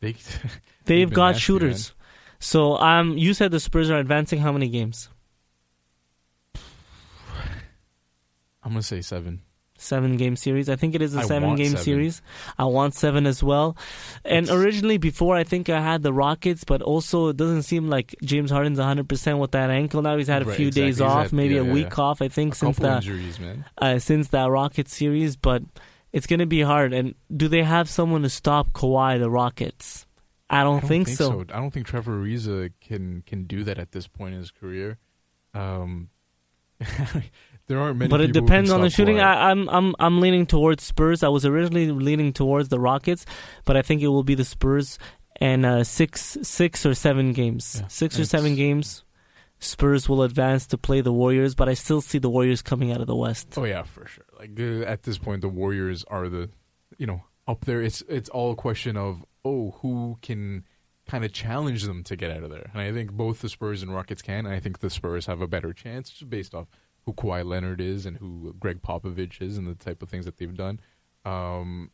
[0.00, 0.16] they
[0.84, 1.94] They've got nasty, shooters.
[2.40, 5.08] So um, you said the Spurs are advancing how many games?
[8.62, 9.40] I'm gonna say seven.
[9.78, 10.68] seven game series.
[10.68, 11.84] I think it is a I seven game seven.
[11.84, 12.20] series.
[12.58, 13.76] I want seven as well.
[14.26, 17.88] And It's- originally, before I think I had the Rockets, but also it doesn't seem
[17.88, 20.18] like James Harden's 100% with that ankle now.
[20.18, 20.88] He's had a Right, few exactly.
[20.88, 22.20] days He's off, had- maybe yeah, a yeah, week off.
[22.20, 23.64] I think A since that injuries, man.
[23.78, 25.62] uh, since that Rockets series, but
[26.12, 26.92] it's going to be hard.
[26.92, 30.04] And do they have someone to stop Kawhi, the Rockets?
[30.52, 31.40] I don't, I don't think, so.
[31.52, 34.98] I don't think Trevor Ariza can can do that at this point in his career.
[35.54, 36.10] Um,
[37.66, 38.08] there aren't many.
[38.08, 39.20] But it depends on the shooting.
[39.20, 41.22] I, I'm I'm I'm leaning towards Spurs.
[41.22, 43.24] I was originally leaning towards the Rockets,
[43.64, 44.98] but I think it will be the Spurs
[45.36, 49.04] and uh, six six or seven games, Yeah, six or seven games.
[49.60, 53.00] Spurs will advance to play the Warriors, but I still see the Warriors coming out
[53.00, 53.54] of the West.
[53.56, 54.24] Oh yeah, for sure.
[54.38, 56.50] Like uh, at this point, the Warriors are the,
[56.96, 57.82] you know, up there.
[57.82, 60.64] It's it's all a question of oh, who can
[61.06, 62.70] kind of challenge them to get out of there.
[62.72, 64.46] And I think both the Spurs and Rockets can.
[64.46, 66.68] And I think the Spurs have a better chance just based off
[67.04, 70.36] who Kawhi Leonard is and who Gregg Popovich is and the type of things that
[70.36, 70.80] they've done.
[71.24, 71.90] Um,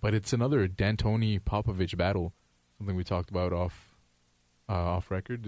[0.00, 2.32] but it's another D'Antoni Popovich battle.
[2.76, 3.96] Something we talked about off
[4.68, 5.46] uh, off record.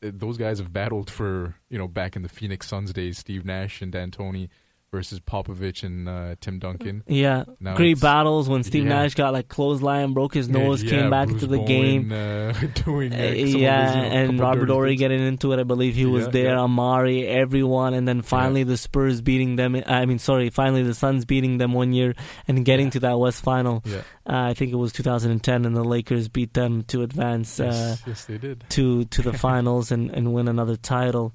[0.00, 3.18] It, those guys have battled for you know back in the Phoenix Suns days.
[3.18, 4.48] Steve Nash and D'Antoni
[4.90, 7.02] versus Popovich and uh, Tim Duncan.
[7.06, 9.02] Yeah, Now great battles when Steve yeah.
[9.02, 12.12] Nash got like clothesline, broke his nose, Yeah, came back Bruce into the Bowen, game.
[12.12, 12.52] Uh,
[12.84, 15.58] doing uh, Uh, yeah, and Robert Horry getting into it.
[15.60, 16.56] I believe he was there.
[16.56, 19.80] Amar'e, everyone, and then finally the Spurs beating them.
[19.86, 22.14] I mean, sorry, finally the Suns beating them one year
[22.46, 23.82] and getting to that West Final.
[23.84, 23.98] Yeah.
[24.28, 28.02] Uh, I think it was 2010, and the Lakers beat them to advance uh, Yes,
[28.06, 28.64] yes, they did.
[28.70, 31.34] to to the finals and, and win another title.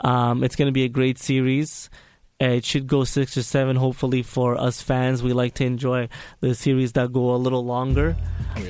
[0.00, 1.88] Um, it's going to be a great series.
[2.38, 3.76] Uh, it should go six or seven.
[3.76, 6.06] Hopefully, for us fans, we like to enjoy
[6.40, 8.14] the series that go a little longer.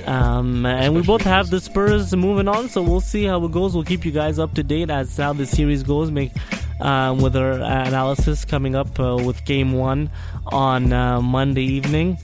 [0.05, 3.75] Um, and we both have the Spurs moving on, so we'll see how it goes.
[3.75, 6.11] We'll keep you guys up to date as how the series goes.
[6.11, 6.31] Make
[6.79, 10.09] um, with our analysis coming up uh, with Game One
[10.45, 12.17] on uh, Monday evening.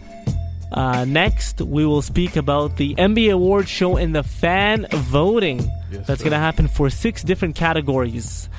[0.72, 5.60] Uh, next, we will speak about the NBA Awards show and the fan voting.
[5.92, 8.50] Yes, That's going to happen for six different categories.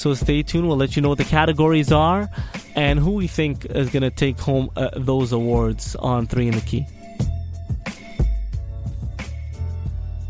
[0.00, 0.66] So stay tuned.
[0.66, 2.30] We'll let you know what the categories are
[2.74, 6.54] and who we think is going to take home uh, those awards on Three in
[6.54, 6.86] the Key.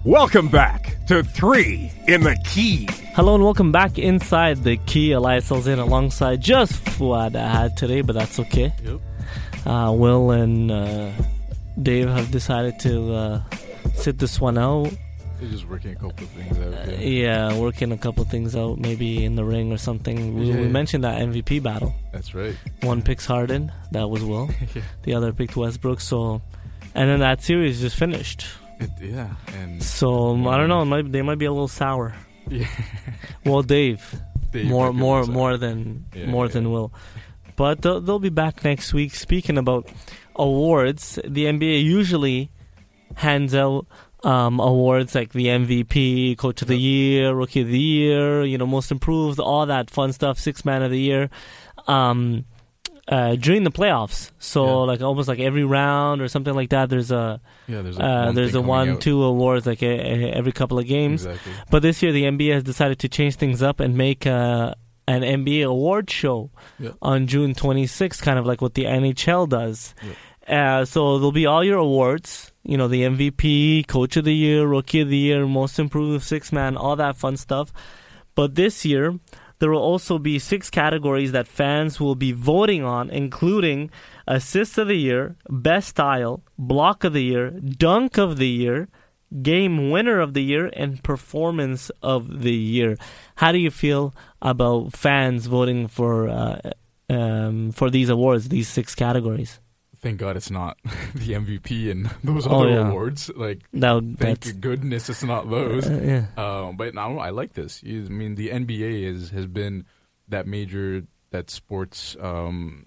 [0.04, 2.88] Welcome back to Three in the Key.
[3.14, 5.12] Hello and welcome back inside the Key.
[5.12, 8.72] Elias Elzane alongside just Fuad Ahad today, but that's okay.
[8.82, 9.00] Yep.
[9.66, 11.12] Uh, Will and uh,
[11.80, 13.42] Dave have decided to uh,
[13.94, 14.90] sit this one out.
[15.40, 16.74] They're just working a couple of things out.
[16.88, 16.98] Uh, Yeah.
[16.98, 20.34] yeah, working a couple things out, maybe in the ring or something.
[20.34, 21.94] We, we mentioned that MVP battle.
[22.12, 22.54] That's right.
[22.82, 24.50] One picks Harden, that was Will.
[24.74, 24.82] Yeah.
[25.02, 26.00] The other picked Westbrook.
[26.00, 26.42] So,
[26.94, 28.46] and then that series just finished.
[28.78, 30.84] It, yeah, and So I don't know.
[30.84, 32.14] Might, they might be a little sour.
[32.48, 32.66] yeah,
[33.44, 34.14] Well, Dave,
[34.52, 36.52] Dave more, might be a more, more than Yeah, more yeah.
[36.52, 36.92] than Will.
[37.56, 39.14] But they'll, they'll be back next week.
[39.14, 39.88] Speaking about
[40.36, 42.50] awards, the NBA usually
[43.16, 43.86] hands out
[44.22, 48.66] um, awards like the MVP, Coach of the Year, Rookie of the Year, you know,
[48.66, 51.30] Most Improved, all that fun stuff, Six Man of the Year.
[51.86, 52.44] Um,
[53.08, 54.72] uh, during the playoffs, so Yeah.
[54.92, 56.90] like almost like every round or something like that.
[56.90, 60.30] There's a Yeah, there's like uh, one there's a one two awards like a, a,
[60.32, 61.24] every couple of games.
[61.24, 61.52] Exactly.
[61.70, 64.74] But this year, the NBA has decided to change things up and make uh,
[65.08, 66.94] an NBA award show Yep.
[67.02, 69.92] on June 26th, kind of like what the NHL does.
[70.04, 70.16] Yep.
[70.48, 74.66] Uh, so there'll be all your awards, you know, the MVP, Coach of the Year,
[74.66, 77.72] Rookie of the Year, Most Improved, Six Man, all that fun stuff.
[78.34, 79.18] But this year,
[79.58, 83.90] there will also be six categories that fans will be voting on, including
[84.26, 88.88] Assist of the Year, Best Style, Block of the Year, Dunk of the Year,
[89.42, 92.96] game winner of the year, and performance of the year.
[93.36, 96.60] How do you feel about fans voting for uh,
[97.08, 99.60] um, for these awards, these six categories?
[100.00, 100.78] Thank God it's not
[101.14, 102.88] the MVP and those Oh, other yeah.
[102.88, 103.30] awards.
[103.36, 105.86] Like, thank goodness it's not those.
[105.88, 106.00] Uh,
[106.36, 106.42] yeah.
[106.42, 107.82] Uh, but no, I like this.
[107.84, 109.84] I mean, the NBA is has been
[110.28, 112.86] that major that sports um,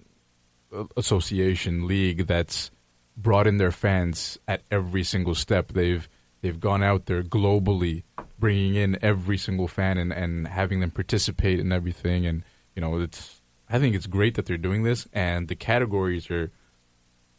[0.96, 2.70] association league that's
[3.16, 5.68] brought in their fans at every single step.
[5.72, 6.08] They've
[6.42, 8.02] they've gone out there globally,
[8.38, 12.26] bringing in every single fan and, and having them participate in everything.
[12.26, 12.42] And
[12.74, 16.50] you know, it's I think it's great that they're doing this, and the categories are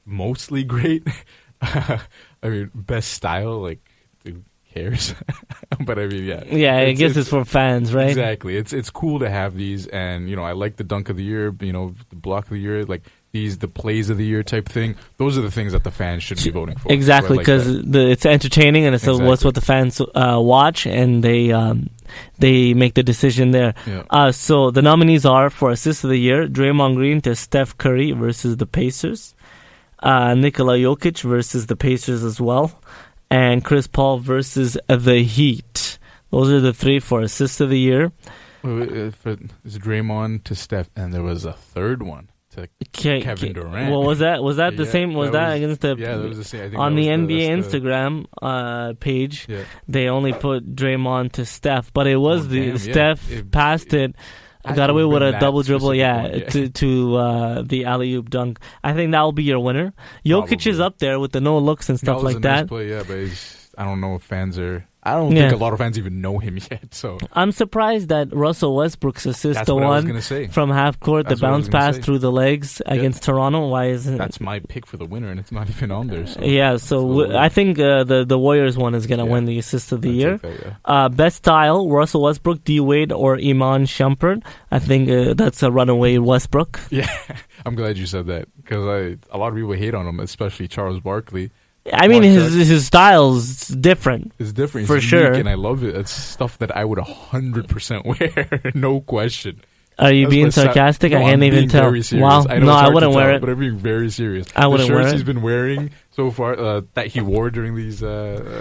[0.06, 1.08] mostly great.
[1.62, 2.00] I
[2.44, 3.80] mean, best style, like
[4.24, 4.42] who
[4.74, 5.14] cares?
[5.86, 8.10] but I mean, yeah, Yeah, I guess it's for fans, right?
[8.10, 8.56] Exactly.
[8.58, 11.24] It's it's cool to have these, and you know, I like the dunk of the
[11.24, 14.44] year, you know, the block of the year, like these, the plays of the year
[14.44, 14.96] type thing.
[15.18, 16.90] Those are the things that the fans should be voting for.
[16.94, 19.28] Exactly, So like because it's entertaining and it's Exactly.
[19.28, 21.90] what's what the fans uh, watch, and they um,
[22.40, 23.74] they make the decision there.
[23.86, 24.04] Yeah.
[24.10, 28.12] Uh, so the nominees are for assist of the year: Draymond Green to Steph Curry
[28.14, 29.35] versus the Pacers,
[30.06, 32.72] uh, Nikola Jokic versus the Pacers as well,
[33.30, 35.98] and Chris Paul versus the Heat.
[36.32, 38.12] Those are the three for assist of the year.
[38.64, 39.36] Wait, uh, for,
[39.68, 43.92] Draymond to Steph, and there was a third one to Ke- Kevin Ke- Durant.
[43.92, 45.14] Well, was that was that the Yeah, same?
[45.14, 45.96] Was that, was- against the?
[45.98, 46.62] Yeah, that was the same.
[46.62, 49.46] I think on the NBA the- Instagram uh, page.
[49.50, 49.64] Yeah.
[49.88, 52.78] They only put Draymond to Steph, but it was Oh, the damn, yeah.
[52.92, 54.16] Steph It- passed it.
[54.66, 56.50] I got away with a double dribble, yeah, one, yeah.
[56.50, 58.60] to to uh, the alley oop dunk.
[58.84, 59.94] I think that will be your winner.
[60.26, 62.68] Jokic is up there with the no looks and stuff that like a nice that.
[62.68, 63.18] play, yeah, but
[63.78, 64.88] I don't know if fans are.
[65.06, 65.50] I don't Yeah.
[65.50, 66.94] think a lot of fans even know him yet.
[66.96, 71.00] So I'm surprised that Russell Westbrook's assist That's the what I was one from half
[71.00, 72.02] court, That's the what I was bounce pass say.
[72.02, 73.68] through the legs against Toronto.
[73.68, 76.26] Why isn't that's my pick for the winner, and it's not even on there.
[76.26, 76.42] So.
[76.42, 79.32] Yeah, so w- I think uh, the the Warriors one is gonna Yeah.
[79.32, 80.38] win the assist of the year.
[80.38, 80.74] that, yeah.
[80.86, 84.44] uh, best style: Russell Westbrook, D Wade, or Iman Shumpert.
[84.72, 86.80] I think uh, that's a runaway Westbrook.
[86.90, 87.10] Yeah,
[87.66, 88.84] I'm glad you said that because
[89.32, 91.52] a lot of people hate on him, especially Charles Barkley.
[91.94, 92.60] I mean, his Jackson.
[92.60, 94.32] his style's different.
[94.40, 95.34] It's different for It's unique, sure.
[95.34, 95.96] and I love it.
[95.96, 99.62] It's stuff that I would hundred percent wear, no question.
[99.98, 101.14] Are you That's being what sa- sarcastic?
[101.14, 101.84] I can't I'm even tell.
[101.84, 102.24] Very serious.
[102.24, 102.46] Wow.
[102.50, 103.40] I know No, I wouldn't wear tell, it.
[103.40, 104.46] but I'm being very serious.
[104.56, 105.14] I wouldn't the shirts wear it.
[105.14, 108.04] he's been wearing so far uh, that he wore during these.
[108.04, 108.08] Uh,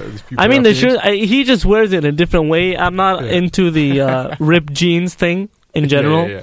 [0.07, 1.01] uh, these I mean, the shirt.
[1.03, 2.77] I, he just wears it in a different way.
[2.77, 3.33] I'm not Yeah.
[3.33, 6.29] into the uh, ripped jeans thing in Yeah, general.
[6.29, 6.43] yeah,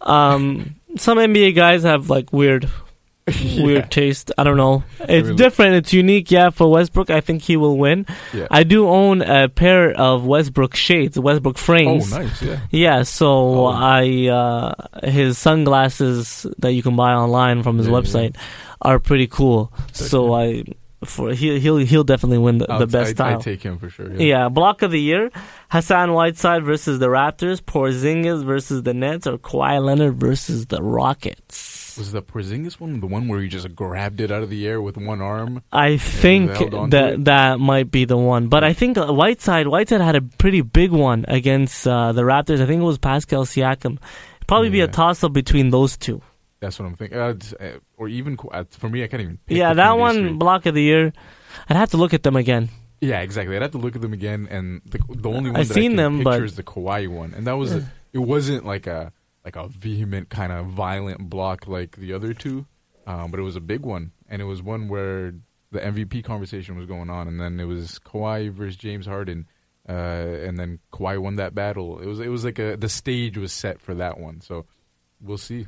[0.00, 2.70] Um, some NBA guys have like weird,
[3.58, 4.32] weird taste.
[4.36, 4.84] I don't know.
[5.00, 5.36] It's Really?
[5.36, 5.74] different.
[5.76, 6.30] It's unique.
[6.30, 8.04] Yeah, for Westbrook, I think he will win.
[8.34, 8.48] Yeah.
[8.50, 12.12] I do own a pair of Westbrook shades, Westbrook frames.
[12.12, 12.60] Oh, nice, yeah.
[12.70, 13.02] Yeah.
[13.02, 14.74] So I uh,
[15.08, 18.00] his sunglasses that you can buy online from his Yeah, yeah.
[18.00, 18.36] website
[18.82, 19.72] are pretty cool.
[19.92, 20.64] So I.
[21.04, 23.34] For he he'll he'll definitely win the, the best I.
[23.34, 24.10] I take him for sure.
[24.14, 24.48] Yeah.
[24.48, 25.30] block of the year:
[25.70, 31.83] Hassan Whiteside versus the Raptors, Porzingis versus the Nets, or Kawhi Leonard versus the Rockets.
[31.98, 34.80] Was the Porzingis one the one where he just grabbed it out of the air
[34.80, 35.62] with one arm?
[35.72, 36.50] I think
[36.90, 40.60] that that might be the one, but I think uh, Whiteside Whiteside had a pretty
[40.60, 42.60] big one against uh, the Raptors.
[42.60, 43.94] I think it was Pascal Siakam.
[43.94, 46.20] It'd probably be a toss up between those two.
[46.60, 47.18] That's what I'm thinking.
[47.18, 49.38] Uh, uh, or even uh, for me, I can't even.
[49.46, 50.32] Pick yeah, that one three.
[50.32, 51.12] block of the year.
[51.68, 52.70] I'd have to look at them again.
[53.00, 53.54] Yeah, exactly.
[53.54, 56.18] I'd have to look at them again, and the, the only one I've seen them,
[56.18, 59.12] picture but- is the Kawhi one, and that was it wasn't like a
[59.44, 62.66] like a vehement kind of violent block like the other two,
[63.06, 65.34] um, but it was a big one, and it was one where
[65.70, 69.46] the MVP conversation was going on, and then it was Kawhi versus James Harden,
[69.88, 71.98] uh, and then Kawhi won that battle.
[72.00, 74.66] It was it was like a the stage was set for that one, so
[75.20, 75.66] we'll see.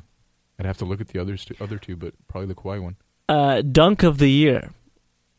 [0.59, 2.95] I'd have to look at the others two, other two, but probably the Kawhi one.
[3.29, 4.71] Uh, dunk of the year: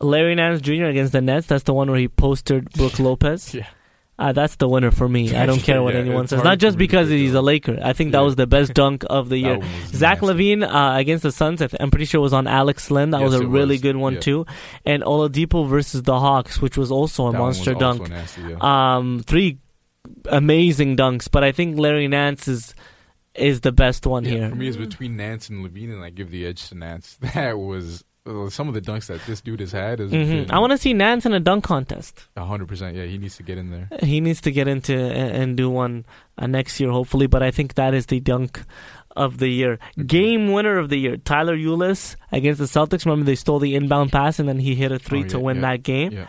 [0.01, 0.85] Larry Nance Jr.
[0.85, 1.49] against the Nets.
[1.49, 3.53] That's the one where he posted Brook Lopez.
[3.55, 3.67] yeah.
[4.19, 5.33] Uh, that's the winner for me.
[5.37, 6.43] I don't care what Yeah, anyone says.
[6.43, 7.79] Not just because he's a Laker.
[7.81, 8.25] I think that Yeah.
[8.25, 9.61] was the best dunk of the year.
[9.87, 10.27] Zach nasty.
[10.57, 11.63] LaVine uh, against the Suns.
[11.63, 13.11] I th- I'm pretty sure it was on Alex Len.
[13.11, 13.81] That Yes, was a really was.
[13.83, 14.21] good one Yeah.
[14.21, 14.47] too.
[14.85, 18.11] And Oladipo versus the Hawks, which was also a That monster also dunk.
[18.11, 18.43] nasty.
[18.61, 19.59] Um, three
[20.27, 22.75] amazing dunks, but I think Larry Nance is
[23.35, 24.49] is the best one here.
[24.49, 27.19] For me, it's between Nance and LaVine, and I give the edge to Nance.
[27.35, 28.03] That was
[28.51, 29.99] some of the dunks that this dude has had.
[29.99, 30.51] Has Mhm.
[30.51, 32.27] I want to see Nance in a dunk contest.
[32.37, 32.97] hundred percent.
[32.97, 33.89] Yeah, he needs to get in there.
[34.03, 36.05] He needs to get into and, and do one
[36.39, 37.27] uh, next year, hopefully.
[37.27, 38.63] But I think that is the dunk
[39.17, 39.79] of the year.
[40.07, 43.05] Game winner of the year, Tyler Ulis against the Celtics.
[43.05, 45.57] Remember, they stole the inbound pass and then he hit a three Oh, to win
[45.57, 46.27] yeah, that game yeah.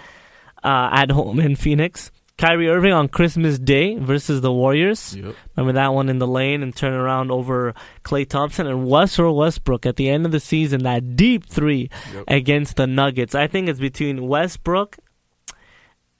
[0.64, 2.12] uh, at home in Phoenix.
[2.40, 5.14] Kyrie Irving on Christmas Day versus the Warriors.
[5.14, 5.36] Yep.
[5.58, 7.74] Remember that one in the lane and turn around over
[8.06, 10.84] Klay Thompson and Russell Westbrook at the end of the season.
[10.84, 12.24] That deep three Yep.
[12.30, 13.36] against the Nuggets.
[13.36, 14.98] I think it's between Westbrook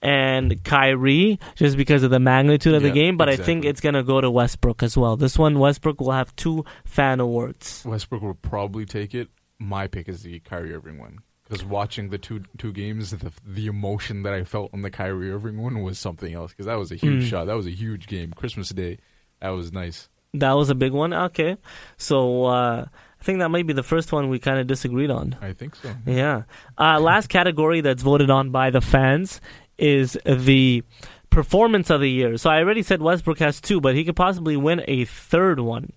[0.02, 3.94] and Kyrie just because of the magnitude of the game, but I think it's going
[3.94, 5.16] to go to Westbrook as well.
[5.16, 7.82] This one, Westbrook will have two fan awards.
[7.86, 9.28] Westbrook will probably take it.
[9.58, 11.18] My pick is the Kyrie Irving one
[11.50, 15.32] because watching the two two games, the the emotion that I felt on the Kyrie
[15.32, 16.52] Irving one was something else.
[16.52, 17.28] Because that was a huge Mm.
[17.28, 17.44] shot.
[17.46, 18.32] That was a huge game.
[18.32, 18.98] Christmas Day,
[19.40, 20.08] that was nice.
[20.34, 21.12] That was a big one.
[21.12, 21.56] Okay.
[21.96, 22.84] So uh,
[23.20, 25.36] I think that might be the first one we kind of disagreed on.
[25.40, 25.92] I think so.
[26.06, 26.42] Yeah.
[26.78, 29.40] Uh, last category that's voted on by the fans
[29.76, 30.84] is the
[31.30, 32.36] performance of the year.
[32.36, 35.92] So I already said Westbrook has two, but he could possibly win a third one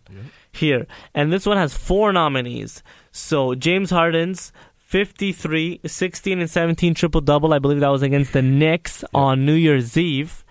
[0.51, 0.87] here.
[1.13, 2.83] And this one has four nominees.
[3.11, 4.51] So James Harden's
[4.93, 7.51] 53, 16, and 17 triple double.
[7.51, 10.45] I believe that was against the Knicks on New Year's Eve.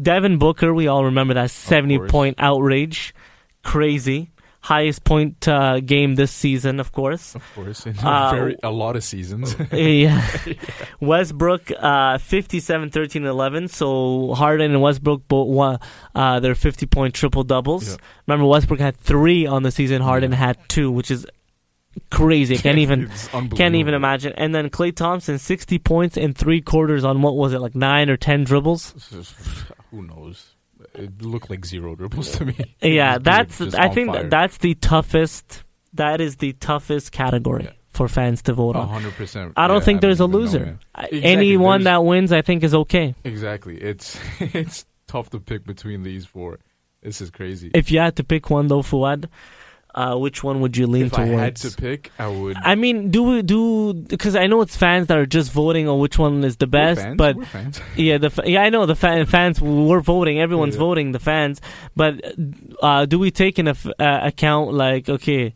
[0.00, 3.12] Devin Booker, we all remember that 70 point outrage.
[3.64, 4.30] Crazy.
[4.60, 7.34] Highest point uh, game this season, of course.
[7.34, 9.56] Of course, in Uh, very, a lot of seasons.
[9.72, 10.24] yeah.
[11.00, 13.66] Westbrook, uh, 57, 13, 11.
[13.66, 15.80] So Harden and Westbrook both won
[16.14, 17.88] uh, their 50 point triple doubles.
[17.88, 17.96] Yeah.
[18.28, 21.26] Remember, Westbrook had three on the season, Harden had two, which is
[22.10, 22.56] crazy.
[22.56, 23.10] Can't even
[23.56, 24.32] can't even imagine.
[24.36, 28.10] And then Klay Thompson, 60 points in three quarters on what was it, like nine
[28.10, 28.94] or 10 dribbles?
[29.90, 30.54] Who knows?
[30.94, 32.56] It looked like zero dribbles to me.
[32.82, 33.58] Yeah, that's.
[33.58, 34.28] just I think fire.
[34.28, 35.64] that's the toughest.
[35.94, 38.88] That is the toughest category for fans to vote on.
[38.88, 39.52] hundred percent.
[39.56, 40.78] I don't Yeah, think I there's a know, loser.
[40.96, 43.14] Exactly, Anyone there's- that wins, I think, is okay.
[43.24, 43.76] Exactly.
[43.80, 46.58] It's it's tough to pick between these four.
[47.02, 47.70] This is crazy.
[47.74, 49.28] If you had to pick one, though, Fuad,
[49.94, 51.62] uh, which one would you lean If I towards?
[51.62, 52.56] had to pick, I would.
[52.56, 56.00] I mean, do we do because I know it's fans that are just voting on
[56.00, 57.36] which one is the best, fans, but
[57.96, 60.40] yeah, the yeah, I know the fa- fans were voting.
[60.40, 60.80] Everyone's Yeah.
[60.80, 61.60] voting, the fans.
[61.94, 62.24] But
[62.82, 65.54] uh, do we take in f- uh, account like okay,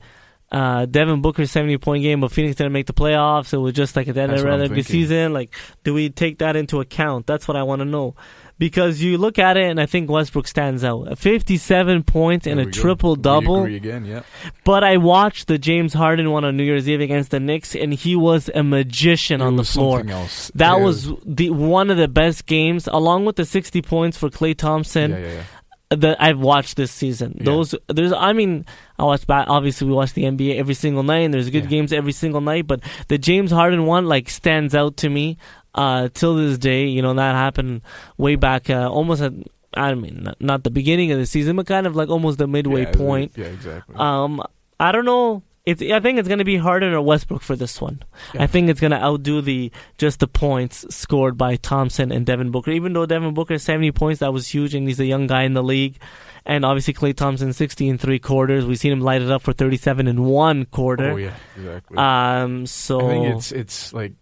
[0.53, 3.53] uh, Devin Booker's seventy point game, but Phoenix didn't make the playoffs.
[3.53, 4.93] It was just like at the end of the what I'm regular thinking.
[5.03, 5.32] season.
[5.32, 7.26] Like, do we take that into account?
[7.26, 8.14] That's what I want to know.
[8.59, 11.16] Because you look at it, and I think Westbrook stands out.
[11.16, 12.70] Fifty-seven points and a go.
[12.72, 13.62] triple double.
[13.64, 14.22] again, yeah.
[14.64, 17.94] But I watched the James Harden one on New Year's Eve against the Knicks, and
[17.94, 20.02] he was a magician It on the floor.
[20.02, 20.74] That Yeah.
[20.76, 25.12] was the one of the best games, along with the sixty points for Klay Thompson.
[25.12, 25.42] Yeah, yeah, yeah.
[25.90, 27.38] That I've watched this season.
[27.40, 28.66] Those there's, I mean,
[28.98, 29.22] I watch.
[29.26, 32.66] Obviously, we watch the NBA every single night, and there's good games every single night.
[32.66, 35.38] But the James Harden one like stands out to me
[35.74, 36.86] uh, till this day.
[36.86, 37.82] You know that happened
[38.16, 39.32] way back, uh, almost at.
[39.74, 42.84] I mean, not, the beginning of the season, but kind of like almost the midway
[42.84, 43.32] Yeah, point.
[43.36, 43.94] yeah, exactly.
[43.96, 44.42] Um,
[44.80, 45.42] I don't know.
[45.66, 45.82] It's.
[45.82, 48.02] I think it's going to be Harden or Westbrook for this one.
[48.32, 52.50] I think it's going to outdo the just the points scored by Thompson and Devin
[52.50, 52.70] Booker.
[52.70, 55.42] Even though Devin Booker has seventy points, that was huge, and he's a young guy
[55.42, 55.98] in the league.
[56.46, 58.64] And obviously, Klay Thompson sixty in three quarters.
[58.64, 61.10] We've seen him light it up for thirty-seven in one quarter.
[61.10, 61.98] Oh yeah, exactly.
[61.98, 62.64] Um.
[62.64, 64.14] So I think it's it's like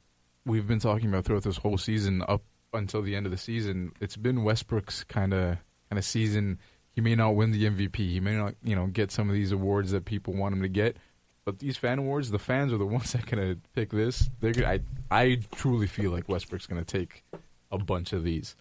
[0.47, 2.43] we've been talking about throughout this whole season up
[2.73, 3.93] until the end of the season.
[4.01, 5.59] It's been Westbrook's kind of
[5.91, 6.59] kind of season.
[6.93, 7.97] He may not win the MVP.
[7.97, 10.69] He may not you know get some of these awards that people want him to
[10.69, 10.97] get.
[11.45, 14.31] But these fan awards, the fans are the ones that gonna pick this.
[14.41, 14.81] They're gonna, I
[15.11, 17.25] I truly feel like Westbrook's gonna take
[17.71, 18.57] a bunch of these.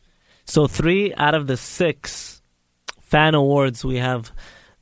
[0.45, 2.41] So three out of the six
[2.99, 4.31] fan awards we have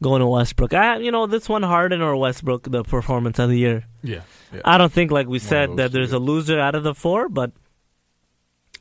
[0.04, 0.74] going to Westbrook.
[0.74, 3.86] I, you know, this one Harden or Westbrook, the performance of the year.
[4.04, 4.22] Yeah,
[4.54, 4.62] yeah.
[4.64, 7.52] I don't think, like we said, that there's a loser out of the four, but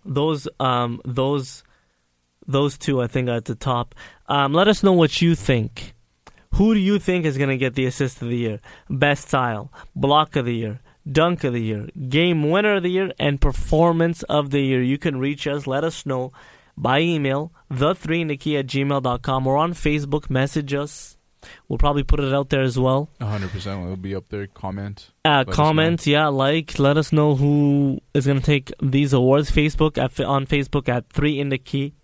[0.05, 1.65] those, um, those,
[2.47, 3.95] those two, I think, are at the top.
[4.27, 5.95] Um, let us know what you think.
[6.57, 8.61] Who do you think is going to get the assist of the year,
[8.91, 13.13] best style, block of the year, dunk of the year, game winner of the year,
[13.19, 14.83] and performance of the year?
[14.83, 15.67] You can reach us.
[15.67, 16.33] Let us know
[16.77, 20.31] by email, the3nikki at gmail.com, or on Facebook.
[20.31, 21.17] Message us.
[21.69, 23.11] We'll probably put it out there as well.
[23.21, 23.83] hundred percent.
[23.83, 24.47] It'll be up there.
[24.47, 25.11] Comment.
[25.25, 29.51] Uh, comment, yeah, like, let us know who is going to take these awards.
[29.51, 31.95] Facebook at, on Facebook at three in the key,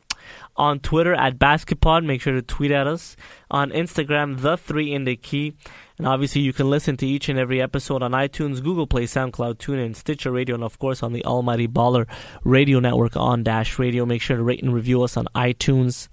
[0.56, 2.04] on Twitter at basketpod.
[2.04, 3.16] Make sure to tweet at us
[3.50, 5.54] on Instagram, the three in the key,
[5.98, 9.56] and obviously you can listen to each and every episode on iTunes, Google Play, SoundCloud,
[9.56, 12.06] TuneIn, Stitcher Radio, and of course on the Almighty Baller
[12.44, 14.06] Radio Network on Dash Radio.
[14.06, 16.08] Make sure to rate and review us on iTunes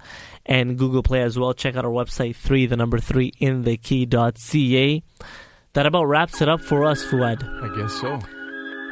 [0.46, 1.54] and Google Play as well.
[1.54, 5.04] Check out our website, three the number three in the key.ca.
[5.74, 7.44] That about wraps it up for us, Fuad.
[7.44, 8.20] I guess so.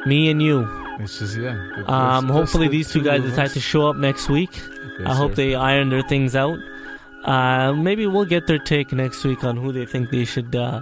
[0.06, 0.68] Me and you.
[1.00, 1.82] It's just yeah.
[1.86, 4.50] Um, hopefully these two two guys decide to show up next week.
[4.54, 5.36] Yes, I hope sir.
[5.36, 6.58] they iron their things out.
[7.24, 10.80] Uh, maybe we'll get their take next week on who they think they should uh,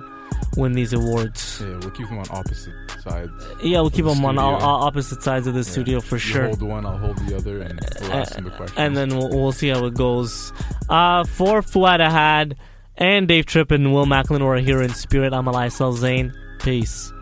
[0.56, 1.60] win these awards.
[1.62, 3.30] Yeah, we'll keep them on opposite sides.
[3.62, 4.50] Yeah, we'll keep the them on studio.
[4.50, 6.44] o- o- opposite sides of the studio for You sure.
[6.46, 8.78] hold one, I'll hold the other, and we'll ask them the questions.
[8.78, 10.52] and then we'll, we'll see how it goes.
[10.88, 12.56] Uh, for Fuad Ahad
[12.96, 15.32] and Dave Tripp and Will Macklin, we're here in spirit.
[15.32, 16.32] I'm Elias Elzane.
[16.60, 17.12] Peace.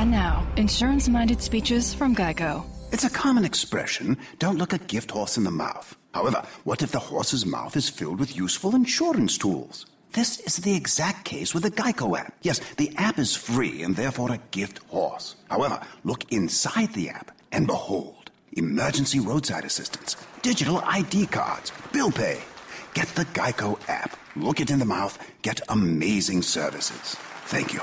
[0.00, 2.64] And now, insurance minded speeches from Geico.
[2.90, 5.94] It's a common expression don't look a gift horse in the mouth.
[6.14, 9.84] However, what if the horse's mouth is filled with useful insurance tools?
[10.12, 12.32] This is the exact case with the Geico app.
[12.40, 15.36] Yes, the app is free and therefore a gift horse.
[15.50, 22.40] However, look inside the app and behold emergency roadside assistance, digital ID cards, bill pay.
[22.94, 24.16] Get the Geico app.
[24.34, 25.18] Look it in the mouth.
[25.42, 27.16] Get amazing services.
[27.48, 27.82] Thank you.